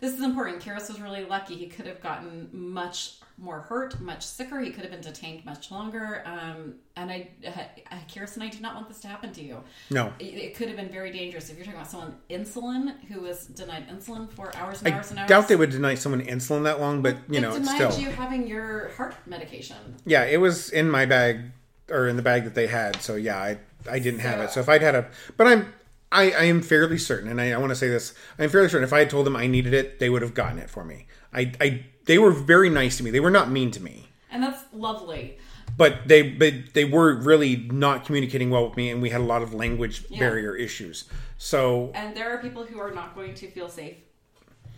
[0.00, 0.62] this is important.
[0.62, 1.54] Kyros was really lucky.
[1.56, 4.60] He could have gotten much more hurt, much sicker.
[4.60, 6.22] He could have been detained much longer.
[6.24, 9.62] Um, and I, uh, Kyros and I do not want this to happen to you.
[9.90, 10.12] No.
[10.18, 11.50] It, it could have been very dangerous.
[11.50, 15.10] If you're talking about someone insulin who was denied insulin for hours and I hours
[15.10, 15.30] and hours.
[15.30, 17.92] I doubt they would deny someone insulin that long, but you it know, it's denied
[17.92, 18.02] still.
[18.02, 19.76] you having your heart medication.
[20.04, 21.42] Yeah, it was in my bag
[21.90, 22.96] or in the bag that they had.
[23.02, 24.50] So yeah, I I didn't have it.
[24.50, 25.72] So if I'd had a, but I'm
[26.10, 28.84] I, I am fairly certain, and I, I want to say this, I'm fairly certain
[28.84, 31.06] if I had told them I needed it, they would have gotten it for me.
[31.32, 33.10] I I they were very nice to me.
[33.10, 35.38] They were not mean to me, And that's lovely.
[35.76, 39.24] but they but they were really not communicating well with me, and we had a
[39.24, 41.04] lot of language barrier issues.
[41.36, 43.96] So And there are people who are not going to feel safe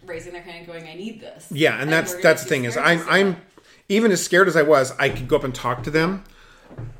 [0.05, 1.47] raising their hand and going, I need this.
[1.53, 3.41] Yeah, and that's that's the thing is I'm I'm that.
[3.89, 6.25] even as scared as I was, I could go up and talk to them,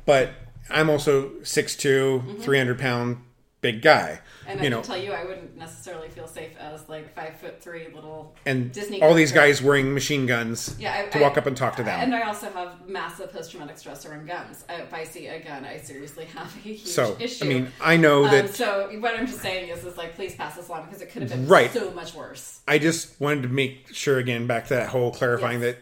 [0.05, 0.31] but
[0.69, 2.41] I'm also 6'2", mm-hmm.
[2.41, 3.17] 300 pound
[3.61, 4.19] big guy.
[4.47, 7.39] And I you can know, tell you, I wouldn't necessarily feel safe as like five
[7.39, 11.21] foot three little and Disney all these guys wearing machine guns Yeah, I, to I-
[11.21, 11.99] walk up and talk to them.
[11.99, 14.65] And I also have massive post traumatic stress around guns.
[14.67, 17.45] Uh, If I see a gun, I seriously have a huge so issue.
[17.45, 20.35] I mean, I know Um, that so what I'm just saying is, is like, please
[20.35, 21.71] pass this along because it could have been Right.
[21.71, 22.61] so much worse.
[22.67, 25.75] I just wanted to make sure again back to that whole clarifying Yes.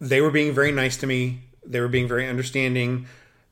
[0.00, 1.40] that they were being very nice to me.
[1.66, 3.06] They were being very understanding.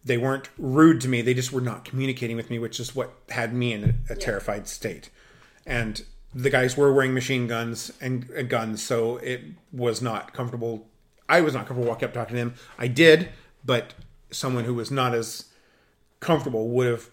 [0.05, 1.23] They weren't rude to me.
[1.23, 4.17] They just were not communicating with me, which is what had me in a, a
[4.17, 5.11] terrified state.
[5.65, 6.03] And
[6.35, 9.43] the guys were wearing machine guns and, and guns, so it
[9.73, 10.89] was not comfortable.
[11.29, 12.55] I was not comfortable walking up talking to them.
[12.79, 13.29] I did,
[13.65, 13.95] but
[14.31, 15.47] someone who was not as
[16.21, 17.11] comfortable would have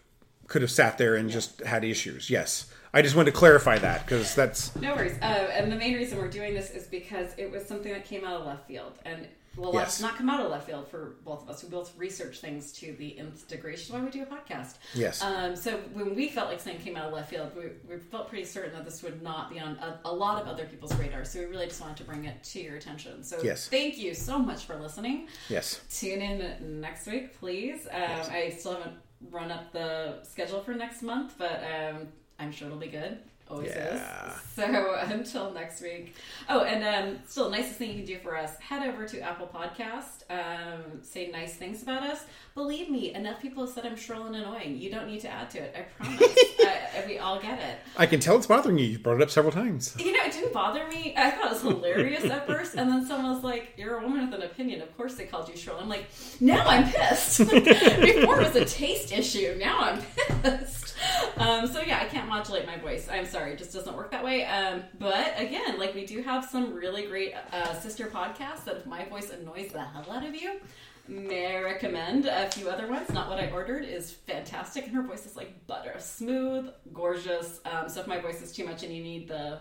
[0.48, 2.30] could have sat there and just had issues.
[2.30, 5.16] Yes, I just wanted to clarify that because that's No worries.
[5.22, 8.26] Uh, and the main reason we're doing this is because it was something that came
[8.26, 8.94] out of left field.
[9.06, 9.28] And
[9.58, 9.80] well, Yes.
[9.82, 11.64] let's not come out of left field for both of us.
[11.64, 13.72] We both research things to the nth degree.
[13.72, 14.76] which is why we do a podcast.
[14.94, 15.22] Yes.
[15.24, 18.30] Um, so when we felt like something came out of left field, we, we felt
[18.30, 21.26] pretty certain that this would not be on a, a lot of other people's radar.
[21.26, 23.24] So we really just wanted to bring it to your attention.
[23.24, 23.68] So Yes.
[23.68, 25.28] thank you so much for listening.
[25.50, 25.82] yes.
[25.90, 27.88] Tune in next week, please.
[27.92, 28.96] Um, I still haven't
[29.32, 32.08] run up the schedule for next month, but um,
[32.40, 33.18] I'm sure it'll be good.
[33.50, 34.32] Always Yeah.
[34.32, 34.34] is.
[34.60, 36.16] So until next week.
[36.50, 39.48] Oh, and um, still, nicest thing you can do for us: head over to Apple
[39.48, 42.26] Podcast, um, say nice things about us.
[42.56, 44.76] Believe me, enough people have said I'm shrill and annoying.
[44.78, 45.74] You don't need to add to it.
[45.78, 46.22] I promise.
[46.66, 47.78] uh, we all get it.
[47.96, 48.86] I can tell it's bothering you.
[48.86, 49.96] You brought it up several times.
[49.98, 51.14] You know, it didn't bother me.
[51.16, 54.30] I thought it was hilarious at first, and then someone was like, "You're a woman
[54.30, 54.82] with an opinion.
[54.82, 56.06] Of course they called you shrill." I'm like,
[56.42, 57.38] now I'm pissed.
[57.50, 59.56] Before it was a taste issue.
[59.58, 60.02] Now I'm
[60.42, 60.96] pissed.
[61.38, 63.08] Um, so yeah, I can't modulate my voice.
[63.10, 64.46] I'm sorry, it just doesn't work that way.
[64.46, 68.86] Um, but again, like we do have some really great uh, sister podcasts that if
[68.86, 70.60] my voice annoys the hell out of you.
[71.08, 73.10] May I recommend a few other ones?
[73.10, 77.62] Not what I ordered is fantastic, and her voice is like butter, smooth, gorgeous.
[77.66, 79.58] Um, so if my voice is too much and you need the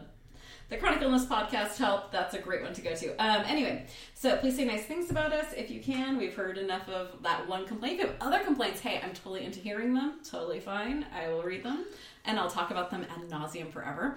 [0.68, 4.36] the chronic illness podcast help that's a great one to go to um, anyway so
[4.36, 7.66] please say nice things about us if you can we've heard enough of that one
[7.66, 11.28] complaint if you have other complaints hey i'm totally into hearing them totally fine i
[11.28, 11.86] will read them
[12.28, 14.16] and i'll talk about them ad nauseum forever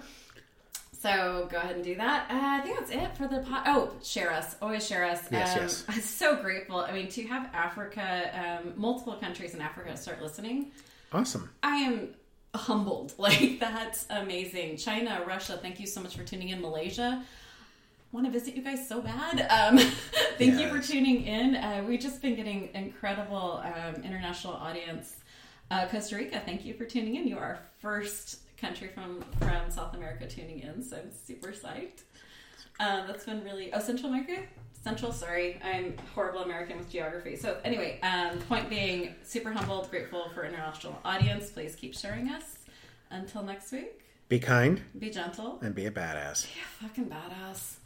[0.92, 2.30] so go ahead and do that.
[2.30, 3.64] Uh, I think that's it for the pod.
[3.66, 4.54] Oh, share us.
[4.62, 5.20] Always share us.
[5.32, 5.84] Yes, um, yes.
[5.88, 6.76] I'm so grateful.
[6.76, 10.70] I mean, to have Africa, um, multiple countries in Africa start listening,
[11.12, 11.50] Awesome.
[11.62, 12.08] I am
[12.54, 13.14] humbled.
[13.18, 14.76] Like that's amazing.
[14.76, 16.60] China, Russia, thank you so much for tuning in.
[16.60, 17.22] Malaysia,
[18.12, 19.46] want to visit you guys so bad.
[19.50, 19.78] Um,
[20.38, 21.56] thank you for tuning in.
[21.56, 25.16] Uh, we've just been getting incredible um, international audience.
[25.72, 27.26] Uh, Costa Rica, thank you for tuning in.
[27.26, 32.02] You are our first country from from South America tuning in, so I'm super psyched.
[32.78, 33.72] Uh, that's been really.
[33.72, 34.42] Oh, Central America.
[34.84, 37.36] Central, sorry, I'm horrible American with geography.
[37.36, 41.50] So anyway, um, point being, super humbled, grateful for international audience.
[41.50, 42.58] Please keep sharing us.
[43.10, 45.58] Until next week, Be kind be gentle.
[45.62, 46.48] and be a badass.
[46.54, 47.76] Yeah, fucking badass.